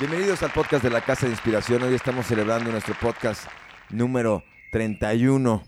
[0.00, 1.82] Bienvenidos al podcast de la Casa de Inspiración.
[1.82, 3.44] Hoy estamos celebrando nuestro podcast
[3.90, 4.42] número
[4.72, 5.62] 31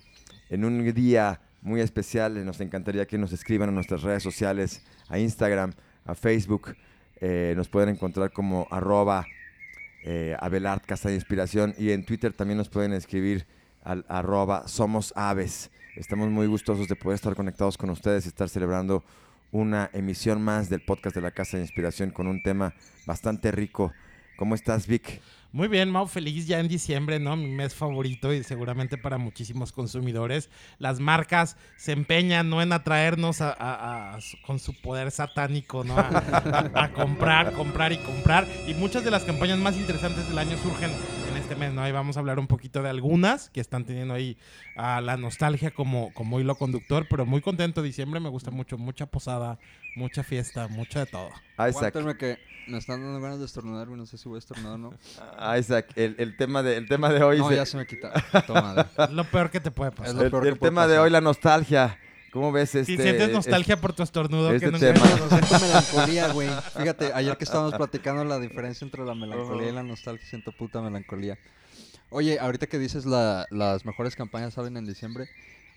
[0.48, 2.42] en un día muy especial.
[2.42, 5.74] Nos encantaría que nos escriban a nuestras redes sociales, a Instagram,
[6.06, 6.74] a Facebook.
[7.20, 9.26] Eh, nos pueden encontrar como arroba
[10.02, 10.34] eh,
[10.86, 13.46] Casa de Inspiración y en Twitter también nos pueden escribir
[13.84, 15.70] al arroba Somos Aves.
[15.94, 19.04] Estamos muy gustosos de poder estar conectados con ustedes y estar celebrando
[19.50, 22.72] una emisión más del podcast de la Casa de Inspiración con un tema
[23.04, 23.92] bastante rico.
[24.42, 25.20] ¿Cómo estás, Vic?
[25.52, 27.36] Muy bien, Mau, feliz ya en diciembre, ¿no?
[27.36, 30.50] Mi mes favorito y seguramente para muchísimos consumidores.
[30.80, 32.60] Las marcas se empeñan, ¿no?
[32.60, 35.94] En atraernos a, con su poder satánico, ¿no?
[35.96, 38.48] A, comprar, comprar y comprar.
[38.66, 40.90] Y muchas de las campañas más interesantes del año surgen
[41.30, 41.82] en este mes, ¿no?
[41.82, 44.38] Ahí vamos a hablar un poquito de algunas que están teniendo ahí
[44.76, 47.82] a la nostalgia como, como hilo conductor, pero muy contento.
[47.82, 49.58] Diciembre me gusta mucho, mucha posada,
[49.96, 51.30] mucha fiesta, mucha de todo.
[51.68, 51.94] Isaac.
[52.16, 54.94] que me están dando ganas de estornudar, no sé si voy a estornudar o no.
[55.36, 57.38] Ah, Isaac, el, el, tema, de, el tema de hoy...
[57.38, 58.12] No, ya se me quita.
[58.46, 60.24] Toma, lo peor que te puede pasar.
[60.24, 61.98] el, el tema de hoy, la nostalgia.
[62.32, 62.96] ¿Cómo ves este?
[62.96, 65.04] Si sientes nostalgia por tu estornudo, este que no tema.
[65.04, 66.48] siento melancolía, güey.
[66.78, 70.80] Fíjate, ayer que estábamos platicando la diferencia entre la melancolía y la nostalgia, siento puta
[70.80, 71.38] melancolía.
[72.08, 75.28] Oye, ahorita que dices la, las mejores campañas salen en diciembre,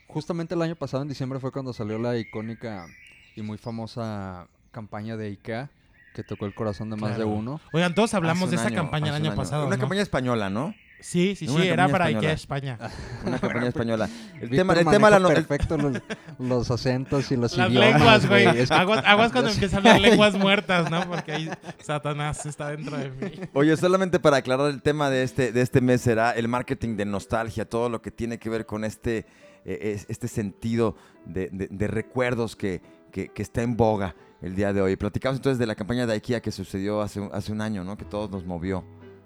[0.07, 2.87] justamente el año pasado en diciembre fue cuando salió la icónica
[3.35, 5.69] y muy famosa campaña de IKEA
[6.13, 7.59] que tocó el corazón de más de uno.
[7.73, 9.67] Oigan, todos hablamos de esa campaña el año, pasado.
[9.67, 10.73] Una campaña española, ¿no?
[11.05, 12.79] Sí, sí, sí, era para IKEA España.
[13.25, 14.09] Una campaña española.
[14.41, 15.27] El tema, el tema la no...
[15.27, 16.01] perfecto los,
[16.39, 17.93] los, acentos y los Las idiomas.
[17.93, 18.47] lenguas, güey.
[18.47, 21.07] Aguas, cuando empieza a hablar lenguas muertas, ¿no?
[21.07, 23.31] Porque ahí Satanás está dentro de mí.
[23.53, 27.05] Oye, solamente para aclarar el tema de este, de este mes será el marketing de
[27.05, 29.27] nostalgia, todo lo que tiene que ver con este,
[29.63, 30.95] eh, este sentido
[31.27, 34.95] de, de, de recuerdos que, que, que está en boga el día de hoy.
[34.95, 37.95] Platicamos entonces de la campaña de IKEA que sucedió hace, hace un año, ¿no?
[37.95, 38.83] Que todos nos movió.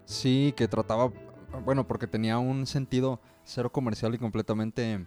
[0.10, 1.12] Sí, que trataba,
[1.66, 5.06] bueno, porque tenía un sentido cero comercial y completamente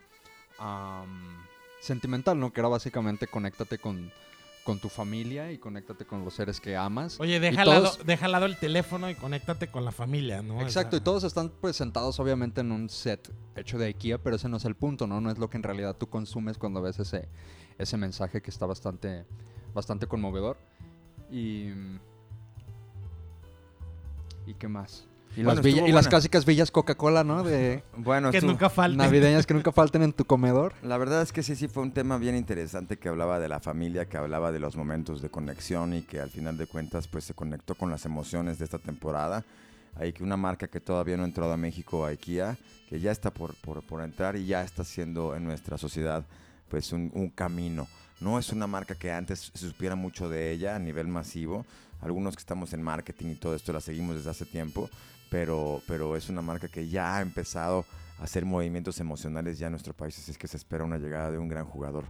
[1.80, 2.52] sentimental, ¿no?
[2.52, 4.12] Que era básicamente conéctate con,
[4.64, 7.18] con tu familia y conéctate con los seres que amas.
[7.18, 10.60] Oye, deja, al, lado, deja lado el teléfono y conéctate con la familia, ¿no?
[10.60, 14.48] Exacto, y todos están pues sentados obviamente en un set hecho de IKEA, pero ese
[14.48, 15.20] no es el punto, ¿no?
[15.20, 17.28] No es lo que en realidad tú consumes cuando ves ese,
[17.78, 19.24] ese mensaje que está bastante
[19.74, 20.56] bastante conmovedor.
[21.30, 21.70] Y.
[24.46, 25.06] ¿Y qué más?
[25.34, 25.42] Y,
[25.92, 27.42] las, clásicas villas Coca-Cola, ¿no?
[27.42, 28.98] De bueno, que nunca falten.
[28.98, 30.74] Navideñas que nunca falten en tu comedor.
[30.82, 33.60] La verdad es que sí, sí fue un tema bien interesante que hablaba de la
[33.60, 37.24] familia, que hablaba de los momentos de conexión y que al final de cuentas pues
[37.24, 39.44] se conectó con las emociones de esta temporada.
[39.94, 42.56] Hay que una marca que todavía no ha entrado a México, IKEA,
[42.88, 46.24] que ya está por, por, entrar y ya está siendo en nuestra sociedad
[46.68, 47.88] pues un, un camino.
[48.20, 51.66] No es una marca que antes se supiera mucho de ella a nivel masivo.
[52.00, 54.88] Algunos que estamos en marketing y todo esto la seguimos desde hace tiempo,
[55.32, 57.86] pero, pero es una marca que ya ha empezado
[58.20, 60.18] a hacer movimientos emocionales ya en nuestro país.
[60.18, 62.04] Así es que se espera una llegada de un gran jugador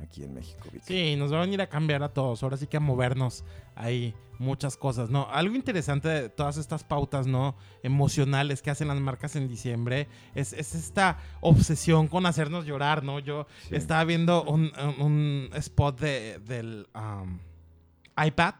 [0.00, 0.66] aquí en México.
[0.82, 2.42] Sí, nos va a venir a cambiar a todos.
[2.42, 3.44] Ahora sí que a movernos
[3.76, 5.28] ahí muchas cosas, ¿no?
[5.30, 7.56] Algo interesante de todas estas pautas, ¿no?
[7.82, 13.18] Emocionales que hacen las marcas en diciembre es, esta obsesión con hacernos llorar, ¿no?
[13.18, 17.38] Yo estaba viendo un, spot de, del um,
[18.16, 18.54] iPad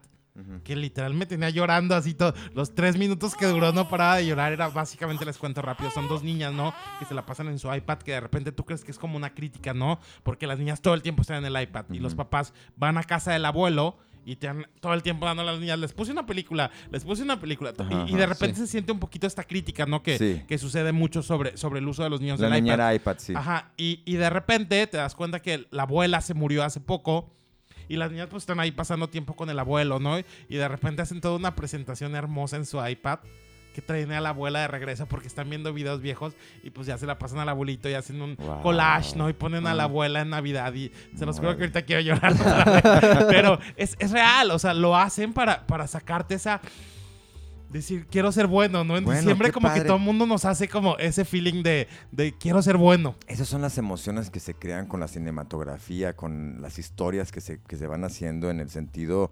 [0.65, 2.35] que literal me tenía llorando así todo.
[2.55, 4.53] Los tres minutos que duró no paraba de llorar.
[4.53, 6.75] Era básicamente, les cuento rápido, son dos niñas, ¿no?
[6.99, 9.17] Que se la pasan en su iPad, que de repente tú crees que es como
[9.17, 10.01] una crítica, ¿no?
[10.23, 13.05] Porque las niñas todo el tiempo están en el iPad y los papás van a
[13.05, 16.13] casa del abuelo y te han todo el tiempo dando a las niñas, les puse
[16.13, 17.73] una película, les puse una película.
[18.07, 20.03] y, de repente se siente un poquito esta crítica, ¿no?
[20.03, 22.93] Que, que sucede mucho sobre, sobre el uso de los niños la del iPad.
[22.93, 23.35] iPad, sí.
[23.37, 23.73] Ajá.
[23.77, 27.33] Y, y de repente te das cuenta que la abuela se murió hace poco
[27.93, 30.19] y las niñas pues están ahí pasando tiempo con el abuelo, ¿no?
[30.49, 33.19] Y de repente hacen toda una presentación hermosa en su iPad
[33.75, 36.97] que traen a la abuela de regreso porque están viendo videos viejos y pues ya
[36.97, 39.29] se la pasan al abuelito y hacen un collage, ¿no?
[39.29, 42.33] Y ponen a la abuela en Navidad y se los juro que ahorita quiero llorar.
[43.29, 46.63] Pero es, es, real, o sea, lo hacen para, para sacarte esa
[47.73, 48.97] decir, quiero ser bueno, ¿no?
[48.97, 52.63] En diciembre como que todo el mundo nos hace como ese feeling de, de, quiero
[52.63, 53.15] ser bueno.
[53.27, 57.61] Esas son las emociones que se crean con la cinematografía, con las historias que se,
[57.61, 59.31] que se van haciendo en el sentido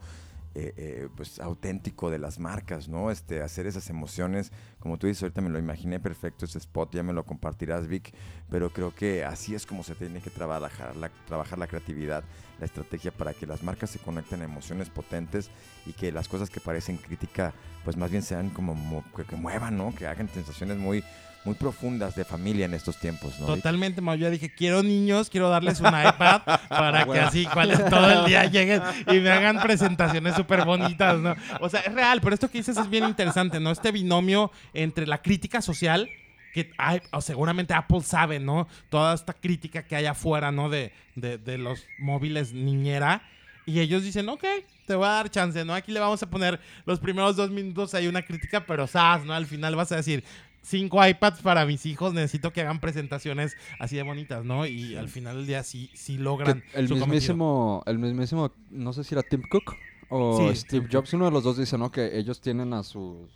[0.53, 3.13] eh, eh, pues auténtico de las marcas, ¿no?
[3.13, 4.51] Este, hacer esas emociones,
[4.81, 8.13] como tú dices, ahorita me lo imaginé perfecto ese spot, ya me lo compartirás, Vic,
[8.51, 12.25] pero creo que así es como se tiene que trabajar la, trabajar la creatividad,
[12.59, 15.53] la estrategia para que las marcas se conecten a emociones potentes
[15.87, 17.55] y que las cosas que parecen crítica,
[17.85, 19.95] pues más bien sean como que, muevan, ¿no?
[19.95, 21.05] Que hagan sensaciones muy
[21.45, 23.47] muy profundas de familia en estos tiempos, ¿no?
[23.47, 24.15] Totalmente, Mau.
[24.15, 28.45] Yo dije, quiero niños, quiero darles un iPad para que así cuales todo el día
[28.45, 31.35] lleguen y me hagan presentaciones súper bonitas, ¿no?
[31.61, 33.71] O sea, es real, pero esto que dices es bien interesante, ¿no?
[33.71, 36.09] Este binomio entre la crítica social
[36.53, 38.69] que hay, o seguramente Apple sabe, ¿no?
[38.91, 40.69] Toda esta crítica que hay afuera, ¿no?
[40.69, 43.23] De, de, de los móviles niñera.
[43.67, 44.45] Y ellos dicen, ok,
[44.87, 45.75] te voy a dar chance, ¿no?
[45.75, 49.33] Aquí le vamos a poner los primeros dos minutos, hay una crítica, pero sas, ¿no?
[49.33, 50.25] Al final vas a decir,
[50.63, 54.67] cinco iPads para mis hijos, necesito que hagan presentaciones así de bonitas, ¿no?
[54.67, 57.07] Y al final del día sí, sí logran Que el su cometido.
[57.07, 59.75] mismísimo, el mismísimo, no sé si era Tim Cook
[60.09, 61.91] o Sí, Steve Tim Jobs, uno de los dos dice, ¿no?
[61.91, 63.29] Que ellos tienen a sus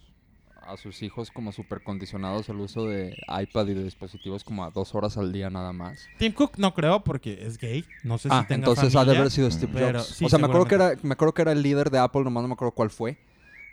[0.66, 4.70] a sus hijos como súper condicionados al uso de iPad y de dispositivos como a
[4.70, 6.08] dos horas al día nada más.
[6.18, 9.16] Tim Cook no creo porque es gay, no sé ah, si tenga entonces ha de
[9.16, 10.08] haber sido Steve Pero Jobs.
[10.08, 12.24] sí, o sea, me acuerdo, que era, me acuerdo que era el líder de Apple,
[12.24, 13.18] nomás no me acuerdo cuál fue.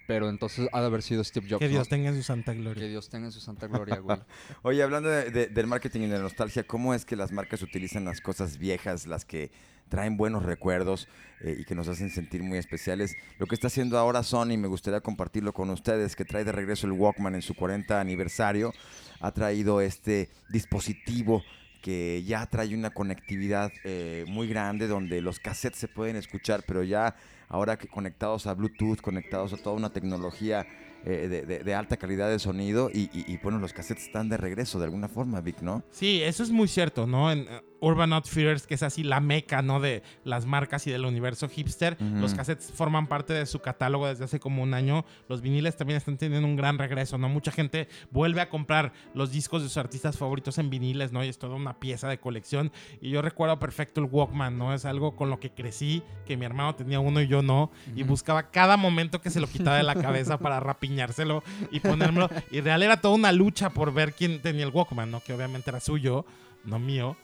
[0.07, 1.59] Pero entonces ha de haber sido Steve Jobs.
[1.59, 1.71] Que ¿no?
[1.71, 2.87] Dios tenga en su santa Que gloria.
[2.87, 4.17] Dios tenga en su santa gloria, güey.
[4.63, 7.61] Oye, hablando de- de- del marketing y de la nostalgia, ¿cómo es que las marcas
[7.61, 9.51] utilizan las cosas viejas, las que
[9.89, 11.07] traen buenos recuerdos
[11.41, 13.15] eh, y que nos hacen sentir muy especiales?
[13.39, 16.87] Lo que está haciendo ahora Sony, me gustaría compartirlo con ustedes, que trae de regreso
[16.87, 18.73] el Walkman en su 40 aniversario,
[19.19, 21.43] ha traído este dispositivo
[21.81, 26.83] que ya trae una conectividad eh, muy grande donde los cassettes se pueden escuchar, pero
[26.83, 27.15] ya
[27.51, 30.65] ahora que conectados a Bluetooth, conectados a toda una tecnología
[31.05, 34.77] eh, de, alta calidad de sonido y, y- y, bueno, los cassettes están de regreso
[34.79, 35.83] de alguna forma, Vic, ¿no?
[35.91, 37.31] Sí, eso es muy cierto, ¿no?
[37.31, 39.79] En eh, Urban Outfitters, que es así la meca, ¿no?
[39.79, 41.97] De las marcas y del universo hipster.
[41.99, 45.03] Los cassettes forman parte de su catálogo desde hace como un año.
[45.27, 47.27] Los viniles también están teniendo un gran regreso, ¿no?
[47.27, 51.23] Mucha gente vuelve a comprar los discos de sus artistas favoritos en viniles, ¿no?
[51.23, 52.71] Y es toda una pieza de colección.
[53.01, 54.73] Y yo recuerdo perfecto el Walkman, ¿no?
[54.73, 57.71] Es algo con lo que crecí, que mi hermano tenía uno y yo no.
[57.95, 62.29] Y buscaba cada momento que se lo quitaba de la cabeza para rapiñárselo y ponérmelo.
[62.51, 65.19] Y real era toda una lucha por ver quién tenía el Walkman, ¿no?
[65.21, 66.25] Que obviamente era suyo,
[66.63, 67.17] no mío.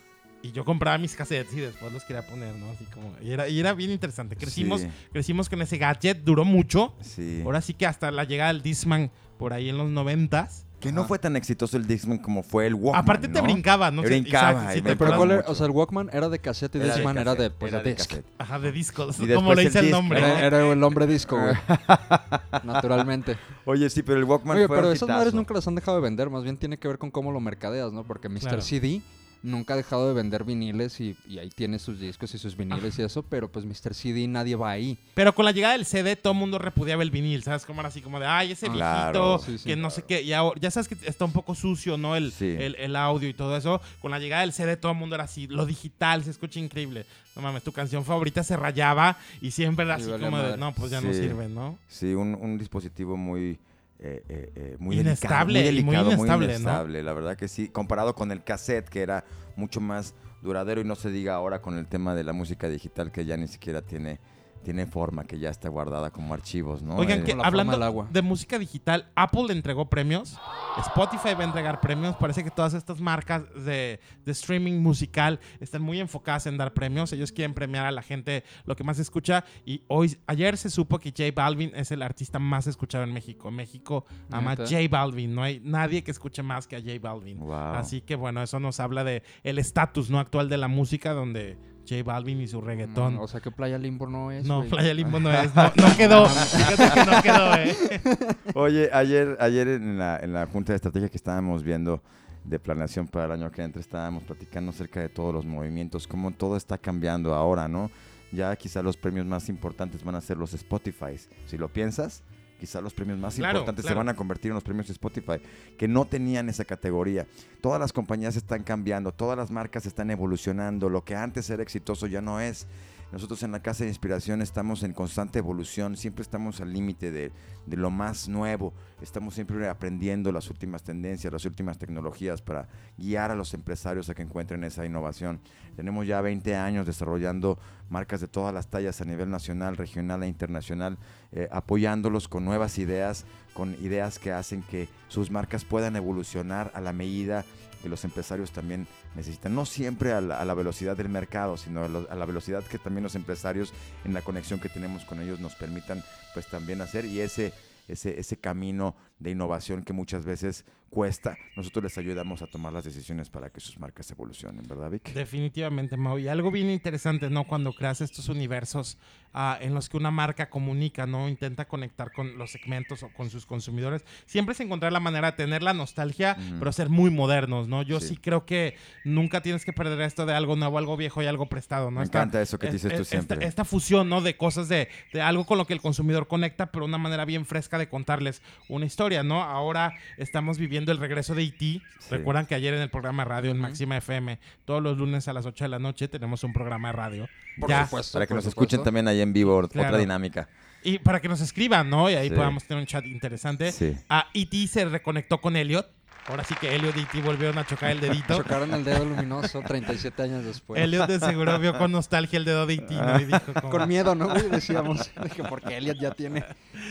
[0.48, 2.70] Y yo compraba mis cassettes y después los quería poner, ¿no?
[2.72, 3.12] Así como...
[3.22, 4.38] Y era, y era bien interesante.
[4.38, 4.88] Crecimos, Sí.
[5.12, 6.94] crecimos con ese gadget, duró mucho.
[7.02, 7.42] Sí.
[7.44, 10.64] Ahora sí que hasta la llegada del Discman por ahí en los noventas.
[10.80, 13.02] Que no fue tan exitoso el Dixman como fue el Walkman.
[13.02, 13.44] Aparte te ¿no?
[13.44, 14.04] brincaba, ¿no?
[14.04, 15.44] Brincaba, Exacto, sí y te me Pero.
[15.48, 17.82] O sea, el Walkman era de cassette y Era de Discman era de, pues, era
[17.82, 18.08] de de disc.
[18.10, 18.26] cassette.
[18.38, 19.16] Ajá, de discos.
[19.20, 20.20] Y como después le el dice el nombre.
[20.20, 20.38] Era, ¿no?
[20.38, 21.56] era el hombre disco, güey.
[22.64, 23.38] Naturalmente.
[23.66, 25.98] Oye, sí, pero el Walkman Oye, fue pero un esas madres nunca las han dejado
[25.98, 26.30] de vender.
[26.30, 28.04] Más bien tiene que ver con cómo lo mercadeas, ¿no?
[28.04, 28.40] Porque Mr.
[28.42, 28.62] Claro.
[28.62, 29.02] CD
[29.44, 32.98] nunca ha dejado de vender viniles y, y ahí tiene sus discos y sus viniles
[33.00, 33.24] y eso.
[33.24, 33.94] Pero pues Mr.
[33.94, 34.98] CD nadie va ahí.
[35.14, 37.66] Pero con la llegada del CD, todo el mundo repudiaba el vinil, ¿sabes?
[37.66, 39.40] Como era así como de, ay, ese viejito, claro.
[39.46, 39.66] Sí, sí.
[39.70, 40.22] que no sé qué.
[40.22, 42.16] Y ahora, ya sabes que está un poco sucio, ¿no?
[42.16, 42.56] El, Sí.
[42.60, 43.82] el, el audio y todo eso.
[44.02, 45.48] Con la llegada del CD, todo el mundo era así.
[45.48, 47.06] Lo digital se escucha increíble.
[47.36, 50.90] No mames, tu canción favorita se rayaba y siempre era así como de, no, pues
[50.92, 51.78] ya no sirve, ¿no?
[51.88, 53.60] Sí, un, un dispositivo muy...
[54.00, 56.60] eh, eh, eh, muy Inestable, delicado, muy muy delicado, inestable, muy ¿no?
[56.60, 60.14] inestable, la verdad que sí, comparado con el cassette que era mucho más
[60.44, 63.38] duradero y no se diga ahora con el tema de la música digital que ya
[63.38, 64.20] ni siquiera tiene
[64.64, 66.96] tiene forma, que ya está guardada como archivos, ¿no?
[66.96, 68.08] Oigan, Eh, que hablando agua.
[68.12, 70.38] de música digital, Apple le entregó premios,
[70.80, 75.82] Spotify va a entregar premios, parece que todas estas marcas de, de streaming musical están
[75.82, 79.44] muy enfocadas en dar premios, ellos quieren premiar a la gente lo que más escucha
[79.66, 83.50] y hoy, ayer se supo que J Balvin es el artista más escuchado en México,
[83.52, 84.64] México ama a ¿Neta?
[84.70, 87.54] J Balvin, no hay nadie que escuche más que a J Balvin, Wow.
[87.76, 91.58] así que bueno, eso nos habla de el estatus no actual de la música donde
[91.88, 94.46] J Balvin y su reggaetón Mm, o sea, que Playa Limbo no es.
[94.46, 94.64] no.
[94.66, 95.52] Playa Limbo no es.
[95.56, 96.26] No, no quedó.
[96.28, 97.76] Fíjate que no quedó, eh.
[98.56, 102.02] Oye, ayer, ayer en la, en la junta de estrategia que estábamos viendo
[102.44, 106.32] de planeación para el año que entra, estábamos platicando acerca de todos los movimientos, cómo
[106.32, 107.92] todo está cambiando ahora, ¿no?
[108.32, 111.18] Ya quizá los premios más importantes van a ser los Spotify.
[111.46, 112.24] Si lo piensas,
[112.60, 113.96] quizá los premios más Claro, importantes claro.
[113.96, 115.40] se van a convertir en los premios Spotify,
[115.78, 117.26] que no tenían esa categoría.
[117.62, 122.08] Todas las compañías están cambiando, todas las marcas están evolucionando, lo que antes era exitoso
[122.08, 122.68] ya no es.
[123.12, 127.32] Nosotros en la Casa de Inspiración estamos en constante evolución, siempre estamos al límite de,
[127.66, 133.36] lo más nuevo, estamos siempre aprendiendo las últimas tendencias, las últimas tecnologías para guiar a
[133.36, 135.40] los empresarios a que encuentren esa innovación.
[135.78, 137.58] Tenemos ya 20 años desarrollando
[137.90, 140.98] marcas de todas las tallas a nivel nacional, regional e internacional,
[141.32, 146.82] eh, apoyándolos con nuevas ideas, con ideas que hacen que sus marcas puedan evolucionar a
[146.82, 147.46] la medida
[147.78, 149.56] que los empresarios también necesitan.
[149.56, 153.16] No siempre a la, velocidad del mercado, sino a, a la velocidad que también los
[153.16, 153.74] empresarios
[154.06, 156.04] en la conexión que tenemos con ellos nos permitan
[156.34, 157.54] pues también hacer y ese,
[157.88, 162.84] ese, ese camino de innovación que muchas veces cuesta, nosotros les ayudamos a tomar las
[162.86, 165.14] decisiones para que sus marcas evolucionen, ¿verdad, Vic?
[165.14, 166.18] Definitivamente, Mau.
[166.18, 167.44] Y algo bien interesante, ¿no?
[167.46, 168.98] Cuando creas estos universos
[169.34, 171.28] ah, en los que una marca comunica, ¿no?
[171.30, 174.04] Intenta conectar con los segmentos o con sus consumidores.
[174.26, 176.60] Siempre es encontrar la manera de tener la nostalgia, Ujú.
[176.60, 177.84] pero ser muy modernos, ¿no?
[177.84, 178.08] Yo sí.
[178.08, 178.18] Sí.
[178.18, 181.92] creo que nunca tienes que perder esto de algo nuevo, algo viejo y algo prestado,
[181.92, 182.00] ¿no?
[182.00, 183.46] Me Esta- encanta eso que es- dices tú esta- siempre.
[183.46, 184.22] Esta, fusión, ¿no?
[184.22, 187.46] De cosas de, de algo con lo que el consumidor conecta, pero una manera bien
[187.46, 189.44] fresca de contarles una historia, ¿no?
[189.44, 191.82] Ahora estamos viviendo el regreso de E.T.
[192.10, 195.46] Recuerdan que ayer en el programa radio en Máxima FM, todos los lunes a las
[195.46, 197.30] 8 de la noche tenemos un programa de radio.
[197.60, 197.86] Por ya.
[197.86, 198.14] supuesto.
[198.14, 198.62] Para que nos supuesto.
[198.76, 199.90] escuchen también ahí en vivo, Claro.
[199.90, 200.48] otra dinámica.
[200.84, 202.10] Y para que nos escriban, ¿no?
[202.10, 202.36] Y ahí Sí.
[202.36, 203.72] podamos tener un chat interesante.
[203.72, 203.96] Sí.
[204.10, 204.68] Ah, E.T.
[204.68, 205.88] se reconectó con Elliot.
[206.28, 207.22] Ahora sí que Elliot y E.T.
[207.22, 208.36] volvieron a chocar el dedito.
[208.38, 210.82] Chocaron el dedo luminoso 37 años después.
[210.82, 212.94] Elliot de seguro vio con nostalgia el dedo de E.T.
[212.94, 213.20] ¿no?
[213.22, 214.50] Y dijo como- Con miedo, ¿no, güey?
[214.50, 215.10] Decíamos.
[215.24, 216.44] Dije, porque Elliot ya tiene.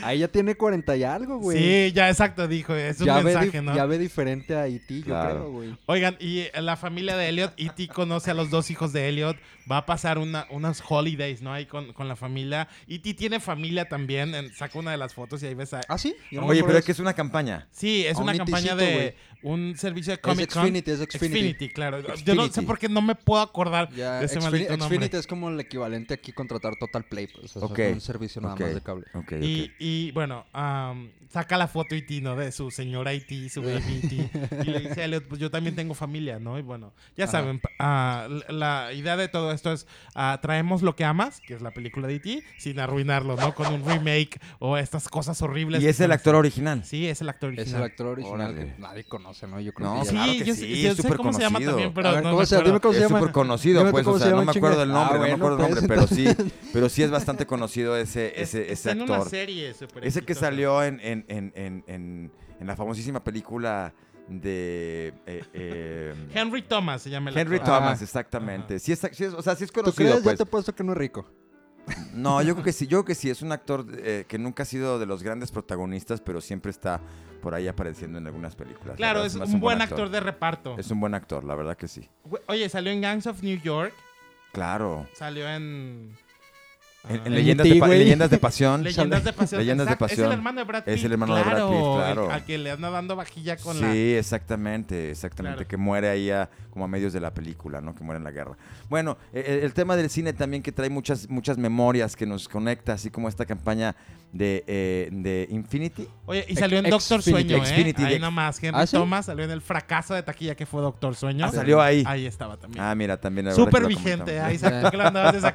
[0.03, 1.59] Ahí ya tiene 40 y algo, güey.
[1.59, 2.75] Sí, ya exacto, dijo.
[2.75, 3.75] Es un ya, mensaje, ¿no?
[3.75, 5.35] ya ve diferente a E.T., yo Claro.
[5.35, 5.77] creo, güey.
[5.87, 7.89] Oigan, y eh, la familia de Elliot, E.T.
[7.89, 9.37] conoce a los dos hijos de Elliot,
[9.71, 11.53] va a pasar una, unos holidays, ¿no?
[11.53, 12.69] Ahí con, con la familia.
[12.89, 13.15] E.T.
[13.15, 15.81] tiene familia también, saca una de las fotos y ahí ves a...
[15.89, 16.15] ¿Ah, sí?
[16.31, 17.67] Yo no Oye, pero es que es una campaña.
[17.71, 20.63] Sí, es A un una campaña de un servicio de Comic Con.
[20.63, 21.69] Xfinity, es Xfinity.
[21.69, 22.01] claro.
[22.25, 22.67] Yo no sé Xfinity.
[22.67, 24.97] por qué no me puedo acordar de ese maldito nombre.
[24.97, 27.57] Xfinity es como el equivalente aquí contratar Total Play, pues.
[27.57, 29.07] o sea, Ok, es un servicio nada más de cable.
[29.79, 32.35] Y, bueno, am, saca la foto E.T., ¿no?
[32.37, 34.63] De su señora E.T., su baby E.T.
[34.67, 36.59] Y le dice a Elliot, pues yo también tengo familia, ¿no?
[36.59, 37.33] Y bueno, ya Ajá.
[37.33, 41.63] saben, ah, la idea de todo esto es ah, traemos lo que amas, que es
[41.63, 43.55] la película de E.T., sin arruinarlo, ¿no?
[43.55, 45.83] Con un remake o estas cosas horribles.
[45.83, 46.85] Y es el actor original.
[46.85, 47.83] Sí, es el actor Es original.
[47.83, 49.61] el actor original nadie conoce, ¿no?
[49.61, 51.59] Yo creo No, que claro sí, que yo, sí, yo es súper cómo se llama
[51.59, 51.71] conocido.
[51.73, 52.63] también, pero ver, no ¿cómo me se.
[52.63, 53.19] Dime cómo se es llama.
[53.21, 55.19] súper conocido, Dime tú pues, o se sea, no llama, me acuerdo del nombre, Ah,
[55.19, 58.29] no me acuerdo bueno, del nombre, pues, pero sí, pero sí es bastante conocido ese,
[58.41, 59.31] Es- ese, ese está en una actor.
[59.31, 60.47] serie súper Ese que exitosa.
[60.47, 63.93] salió en, en, en, en, en, en la famosísima película
[64.29, 67.75] de eh, eh, Henry Thomas se llama el Henry actor.
[67.77, 68.05] Thomas, Ah.
[68.05, 68.79] exactamente.
[68.79, 70.23] Sí es, sí es- o sea, sí es ¿Tú conocido, crees?
[70.25, 70.35] pues.
[70.35, 71.27] Ya te he puesto que no es rico.
[72.13, 74.63] No, yo creo que sí, yo creo que sí, es un actor eh, que nunca
[74.63, 77.01] ha sido de los grandes protagonistas, pero siempre está
[77.43, 78.89] por ahí apareciendo en algunas películas.
[78.89, 80.77] La Claro, verdad, es un, buen actor de reparto.
[80.79, 82.09] Es un buen actor, la verdad que sí.
[82.49, 83.93] Oye, salió en Gangs of New York,
[84.53, 85.07] Claro.
[85.15, 86.17] salió en...
[87.09, 88.83] En, ah, en leyendas, de, leyendas pasión.
[88.83, 89.61] Leyendas de Pasión.
[89.61, 90.95] Leyendas de Exacto, Es el hermano de Brad Pitt.
[90.95, 92.25] Es el hermano de Brad Pitt, claro.
[92.27, 93.95] el- al que le anda dando vajilla con sí, la...
[93.95, 95.59] exactamente, exactamente.
[95.59, 95.69] Claro.
[95.69, 97.95] Que muere ahí a- como a medios de la película, ¿no?
[97.95, 98.57] Que muere en la guerra.
[98.89, 102.49] Bueno, e- e- el, tema del cine también que trae muchas, muchas memorias que nos
[102.49, 103.95] conecta, así como esta campaña
[104.37, 106.09] de, eh, de Infinity.
[106.27, 107.95] Oye, y salió en Doctor Sueño, ¿eh?
[107.97, 108.97] Ahí de- nomás, Henry ¿Ah, sí?
[108.97, 111.45] Thomas salió en el fracaso de taquilla que fue Doctor Sueño.
[111.47, 112.03] Ah, salió ahí.
[112.07, 112.83] Ahí estaba también.
[112.85, 113.53] Ah, mira, también.
[113.55, 114.41] Súper vigente,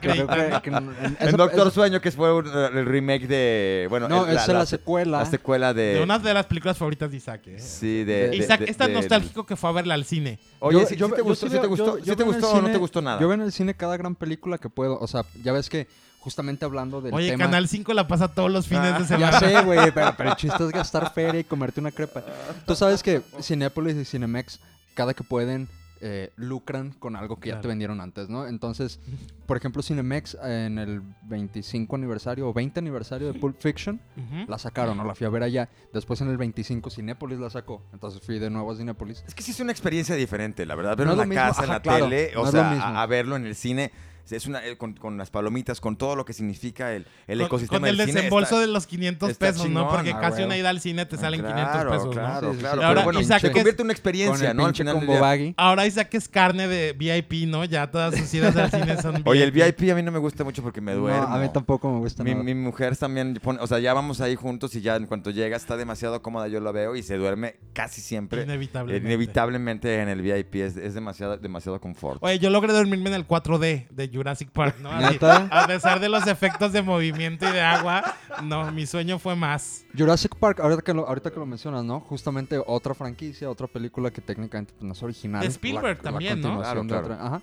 [0.01, 3.87] que- que en- en- En esa- Doctor Sueño, que fue un- el remake de.
[3.89, 5.19] Bueno, No, es la secuela.
[5.19, 5.95] La secuela de.
[5.95, 7.59] De una de las películas favoritas de Isaac, ¿eh?
[7.59, 8.29] Sí, de.
[8.29, 10.39] de- Isaac de- es tan nostálgico que fue a verla al cine.
[10.59, 12.69] Oye, Yo- ¿sí, yo- te yo gustó, sí te gustó, yo te gustó o no
[12.71, 13.19] te gustó nada?
[13.19, 14.99] Yo veo en el cine cada gran película que puedo.
[14.99, 15.87] O sea, ya ves que
[16.21, 17.45] justamente hablando del Oye, tema...
[17.45, 18.99] Canal 5 la pasa todos los fines Ah.
[18.99, 19.31] de semana.
[19.31, 22.23] Ya sé, güey, pero, pero el chiste es gastar feria y comerte una crepa.
[22.65, 24.59] Tú sabes que Cinépolis y Cinemex,
[24.93, 25.67] cada que pueden,
[26.03, 28.47] eh, lucran con algo que ya te vendieron antes, ¿no?
[28.47, 28.99] Entonces,
[29.45, 34.01] por ejemplo, Cinemex en el 25 aniversario o 20 aniversario de Pulp Fiction,
[34.47, 35.03] la sacaron, ¿no?
[35.03, 35.69] La fui a ver allá.
[35.93, 37.83] Después en el 25 Cinépolis la sacó.
[37.93, 39.23] Entonces fui de nuevo a Cinépolis.
[39.27, 40.97] Es que sí es una experiencia diferente, la verdad.
[40.97, 43.35] Verlo No en la mismo, casa, en la claro, tele, no o sea, a verlo
[43.35, 43.91] en el cine.
[44.29, 47.47] Es una, eh, con, con las palomitas, con todo lo que significa el, el Con-
[47.47, 48.17] ecosistema Con el del cine.
[48.21, 49.89] desembolso está- de los 500 está pesos, ¿no?
[49.89, 52.53] Porque Ah, casi una ida al cine te Ah, salen claro, 500 pesos, claro, ¿no?
[52.53, 52.77] Sí, sí, claro.
[52.77, 52.83] sí.
[52.85, 54.65] Ahora, pero bueno, Isaac, se ¿qué- convierte en una Con experiencia, el ¿no?
[54.65, 55.21] Al final del combo día.
[55.21, 55.53] baggy.
[55.57, 57.65] Ahora Isaac es carne de VIP, ¿no?
[57.65, 60.43] Ya todas sus idas al cine son Oye, el VIP a mí no me gusta
[60.43, 61.23] mucho porque me No, duermo.
[61.27, 62.43] a mí tampoco me gusta Mi, nada.
[62.43, 65.57] mi mujer también pone, o sea, ya vamos ahí juntos y ya en cuanto llega
[65.57, 68.43] está demasiado cómoda, yo la veo y se duerme casi siempre.
[68.43, 69.07] Inevitablemente.
[69.07, 72.19] Inevitablemente en el VIP es, es demasiado, demasiado confort.
[72.21, 74.89] Oye, yo logré dormirme en el 4D de Jurassic Park, ¿no?
[74.91, 79.85] A pesar de los efectos de movimiento y de agua, no, mi sueño fue más.
[79.97, 81.99] Jurassic Park, ahorita que, lo, ahorita que lo mencionas, ¿no?
[82.01, 85.41] Justamente otra franquicia, otra película que técnicamente pues, no es original.
[85.41, 86.47] De Spielberg también, ¿no?
[86.49, 87.41] continuación Claro, de otra- Ajá.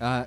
[0.00, 0.26] Ah,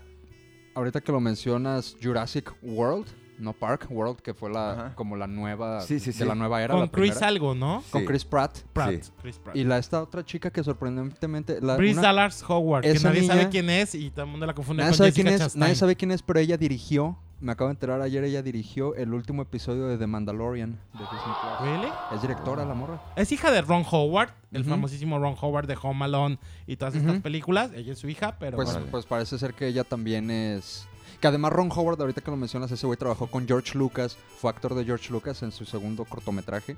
[0.75, 3.07] ahorita que lo mencionas, Jurassic World,
[3.39, 4.95] no Park, World, que fue la Ajá.
[4.95, 6.25] como la nueva, Sí, sí, de sí.
[6.25, 7.83] la nueva era, Con la Chris primera, algo, ¿no?
[7.89, 8.07] con Sí.
[8.07, 8.59] Chris Pratt.
[8.73, 9.01] Pratt.
[9.03, 9.11] Sí.
[9.21, 9.55] Chris Pratt.
[9.55, 11.59] Y la esta otra chica que sorprendentemente...
[11.61, 14.53] La, Chris una- Dallas Howard, que nadie sabe quién es y todo el mundo la
[14.53, 15.59] confunde nadie con sabe, Jessica quién es, Chastain.
[15.59, 19.13] nadie sabe quién es, pero ella dirigió, me acabo de enterar ayer, ella dirigió el
[19.13, 21.61] último episodio de The Mandalorian de Disney Plus.
[21.69, 21.87] ¿Really?
[22.13, 23.01] Es directora la morra.
[23.15, 27.21] Es hija de Ron Howard, el famosísimo Ron Howard de Home Alone y todas estas
[27.21, 27.71] películas.
[27.73, 30.85] Ella es su hija, pero Pues, pues parece ser que ella también es.
[31.19, 34.49] Que además Ron Howard, ahorita que lo mencionas, ese güey trabajó con George Lucas, fue
[34.49, 36.77] actor de George Lucas en su segundo cortometraje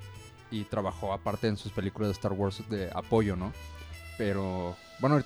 [0.50, 3.52] y trabajó aparte en sus películas de Star Wars de apoyo, ¿no?
[4.18, 5.22] Pero, bueno,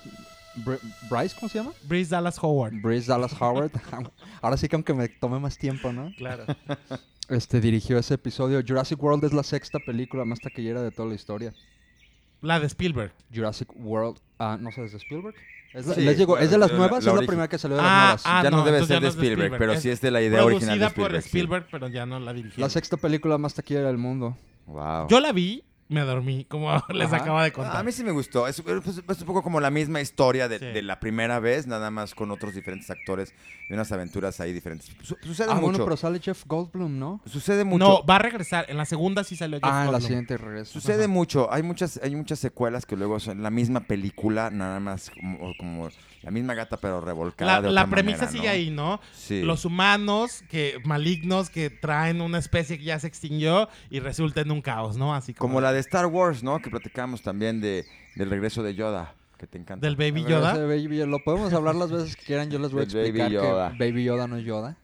[0.63, 1.71] Br- Bryce, ¿cómo se llama?
[1.83, 2.73] Bryce Dallas Howard.
[2.81, 3.71] Bryce Dallas Howard.
[4.41, 6.11] Ahora sí que aunque me tome más tiempo, ¿no?
[6.17, 6.45] Claro.
[7.29, 8.61] Este dirigió ese episodio.
[8.65, 11.53] Jurassic World es la sexta película más taquillera de toda la historia.
[12.41, 13.11] La de Spielberg.
[13.33, 15.35] Jurassic World, ah, no sé, ¿es de Spielberg?
[15.73, 17.03] ¿Es, la- Sí, les digo, ¿es de las la- nuevas?
[17.03, 18.21] la es la primera que salió de las Ah, nuevas.
[18.25, 20.21] ah, ya no, no, debe ser de Spielberg, Spielberg, pero es sí es de la
[20.21, 21.23] idea original de Producida por Spielberg.
[21.23, 21.27] sí.
[21.29, 22.61] Spielberg, pero ya no la dirigió.
[22.61, 24.37] La sexta película más taquillera del mundo.
[24.65, 25.07] Wow.
[25.09, 27.17] Yo la vi, me dormí, como les Ajá.
[27.23, 27.77] acaba de Ah, contar.
[27.77, 28.47] A mí sí me gustó.
[28.47, 30.65] Es, es- es un poco como la misma historia de, Sí.
[30.65, 33.33] de la primera vez, nada más con otros diferentes actores
[33.69, 34.91] y unas aventuras ahí diferentes.
[35.01, 35.83] Su- sucede Ah, bueno, mucho.
[35.85, 37.21] pero sale Jeff Goldblum, ¿no?
[37.25, 37.85] Sucede mucho.
[37.85, 38.65] No, va a regresar.
[38.69, 40.07] En la segunda sí salió Jeff Ah, en la Goldblum.
[40.07, 40.71] siguiente regresa.
[40.71, 41.07] Sucede Ajá.
[41.13, 41.51] mucho.
[41.53, 45.89] Hay muchas, hay muchas secuelas que luego son la misma película, nada más como, como
[46.21, 47.53] la misma gata pero revolcada.
[47.53, 48.51] La, de la otra premisa manera, sigue ¿no?
[48.53, 49.01] ahí, ¿no?
[49.13, 49.41] Sí.
[49.43, 54.51] Los humanos que malignos que traen una especie que ya se extinguió y resulta en
[54.51, 55.13] un caos, ¿no?
[55.15, 56.59] Así como, Como la de Star Wars, ¿no?
[56.59, 59.85] Que platicamos también de, del regreso de Yoda, que te encanta.
[59.85, 60.51] del Baby ver, Yoda.
[60.53, 62.49] ese Baby Yoda, Lo podemos hablar las veces que quieran.
[62.49, 63.71] Yo les voy a Del Baby explicar Yoda.
[63.71, 64.75] que Baby Yoda no es Yoda.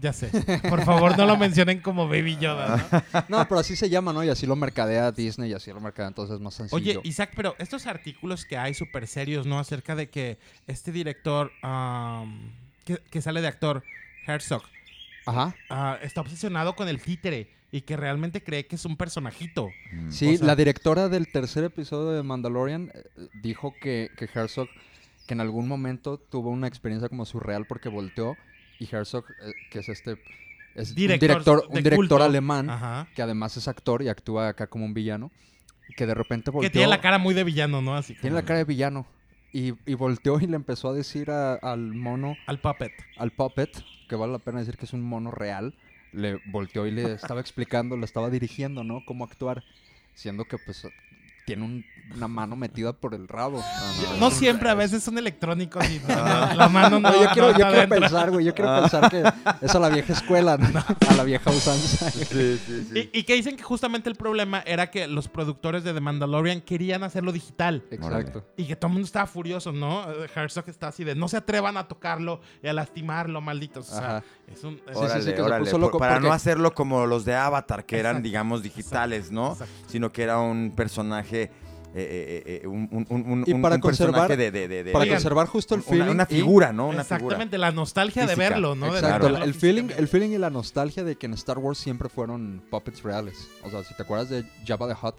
[0.00, 0.30] Ya sé.
[0.68, 2.88] Por favor, no lo mencionen como Baby Yoda,
[3.28, 3.38] ¿no?
[3.38, 4.22] No, pero así se llama, ¿no?
[4.22, 6.76] Y así lo mercadea Disney y así lo mercadea, entonces es más sencillo.
[6.76, 9.58] Oye, Isaac, pero estos artículos que hay súper serios, ¿no?
[9.58, 11.50] Acerca de que este director
[12.84, 13.82] que, que sale de actor,
[14.26, 14.62] Herzog,
[15.26, 15.54] Ajá.
[15.70, 19.68] ah, está obsesionado con el títere y que realmente cree que es un personajito.
[19.92, 20.10] Mm.
[20.10, 23.02] Sí, O sea- la directora del tercer episodio de Mandalorian eh,
[23.42, 24.68] dijo que, que Herzog,
[25.26, 28.36] que en algún momento tuvo una experiencia como surreal porque volteó
[28.82, 30.16] y Herzog, eh, que es este,
[30.74, 33.06] es Director un director, un alemán, Ajá.
[33.14, 35.30] que además es actor y actúa acá como un villano,
[35.96, 36.68] que de repente volteó.
[36.70, 37.94] Que tiene la cara muy de villano, ¿no?
[37.96, 39.06] Así tiene la cara de villano.
[39.54, 42.92] Y, y volteó y le empezó a decir a- al mono, al puppet.
[43.18, 45.74] al puppet, que vale la pena decir que es un mono real,
[46.12, 49.04] le volteó y le estaba explicando, le estaba dirigiendo, ¿no?
[49.04, 49.62] Cómo actuar,
[50.14, 50.86] siendo que pues
[51.44, 51.84] tiene un-
[52.14, 53.62] una mano metida por el rabo.
[54.18, 57.10] No siempre, a veces son electrónicos y no, la mano no.
[57.10, 59.22] No, yo quiero, no yo quiero pensar, güey, yo quiero pensar que
[59.62, 60.84] es a la vieja escuela, ¿no?
[61.08, 62.10] a la vieja usanza.
[62.10, 63.10] Sí, sí, sí.
[63.14, 66.60] Y, y que dicen que justamente el problema era que los productores de The Mandalorian
[66.60, 67.82] querían hacerlo digital.
[67.90, 68.44] Exacto.
[68.58, 70.04] Y que todo el mundo estaba furioso, ¿no?
[70.34, 73.88] Herzog está así de no se atrevan a tocarlo y a lastimarlo, malditos.
[73.90, 74.24] O sea, Ajá.
[74.52, 74.74] es un.
[74.74, 77.06] es- sí, Órale, sí, que se órale, puso por- loco para porque- no hacerlo como
[77.06, 79.52] los de Avatar, que eran, Exacto, digamos, digitales, ¿no?
[79.52, 79.72] exacto.
[79.86, 81.50] Sino que era un personaje, eh,
[81.94, 85.46] eh, eh, un, un- Y para un personaje conservar- de, de- de- de- Para conservar
[85.46, 86.08] justo el feeling.
[86.10, 86.88] una figura, ¿no?
[86.88, 88.92] Una Exactamente, la nostalgia de verlo, ¿no?
[88.92, 91.78] De Exacto, verlo el feeling, el feeling y la nostalgia de que en Star Wars
[91.78, 93.48] siempre fueron puppets reales.
[93.64, 95.16] O sea, si te acuerdas de Jabba the Hutt,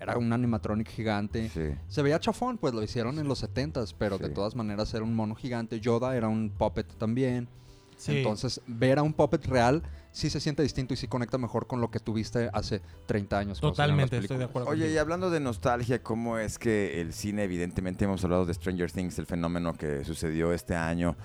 [0.00, 1.48] era un animatronic gigante.
[1.48, 1.74] Sí.
[1.88, 5.14] Se veía chafón, pues lo hicieron en los 70s, pero de todas maneras era un
[5.14, 5.80] mono gigante.
[5.80, 7.48] Yoda era un puppet también.
[7.96, 8.18] Sí.
[8.18, 11.80] Entonces, ver a un puppet real sí se siente distinto y sí conecta mejor con
[11.80, 13.60] lo que tuviste hace 30 años.
[13.60, 14.68] Totalmente, estoy de acuerdo.
[14.68, 18.90] Oye, y hablando de nostalgia, ¿cómo es que el cine, evidentemente hemos hablado de Stranger
[18.92, 21.16] Things, el fenómeno que sucedió este año?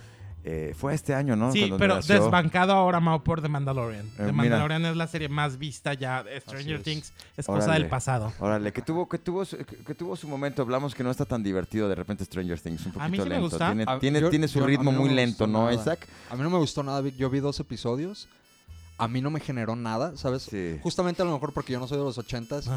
[0.50, 1.52] Eh, fue este año, ¿no?
[1.52, 2.16] Sí, Cuando pero nació.
[2.22, 4.06] desbancado ahora Mau por The Mandalorian.
[4.06, 4.34] Eh, The mira.
[4.34, 6.24] Mandalorian es la serie más vista ya.
[6.40, 6.84] Stranger es.
[6.84, 8.32] Things es cosa del pasado.
[8.40, 10.62] Órale, que tuvo, que, tuvo su, que, tuvo su momento.
[10.62, 13.24] Hablamos que no está tan divertido de repente Stranger Things, un poquito A mí sí
[13.24, 13.50] me lento.
[13.50, 13.66] gusta.
[13.68, 15.74] Tiene, A- tiene, yo- tiene su yo- ritmo muy me lento, ¿no, nada.
[15.74, 16.08] Isaac?
[16.30, 17.06] A mí no me gustó nada.
[17.10, 18.30] Yo vi dos episodios.
[18.98, 20.44] A mí no me generó nada, ¿sabes?
[20.44, 20.80] Sí.
[20.82, 22.68] Justamente a lo mejor porque yo no soy de los 80s.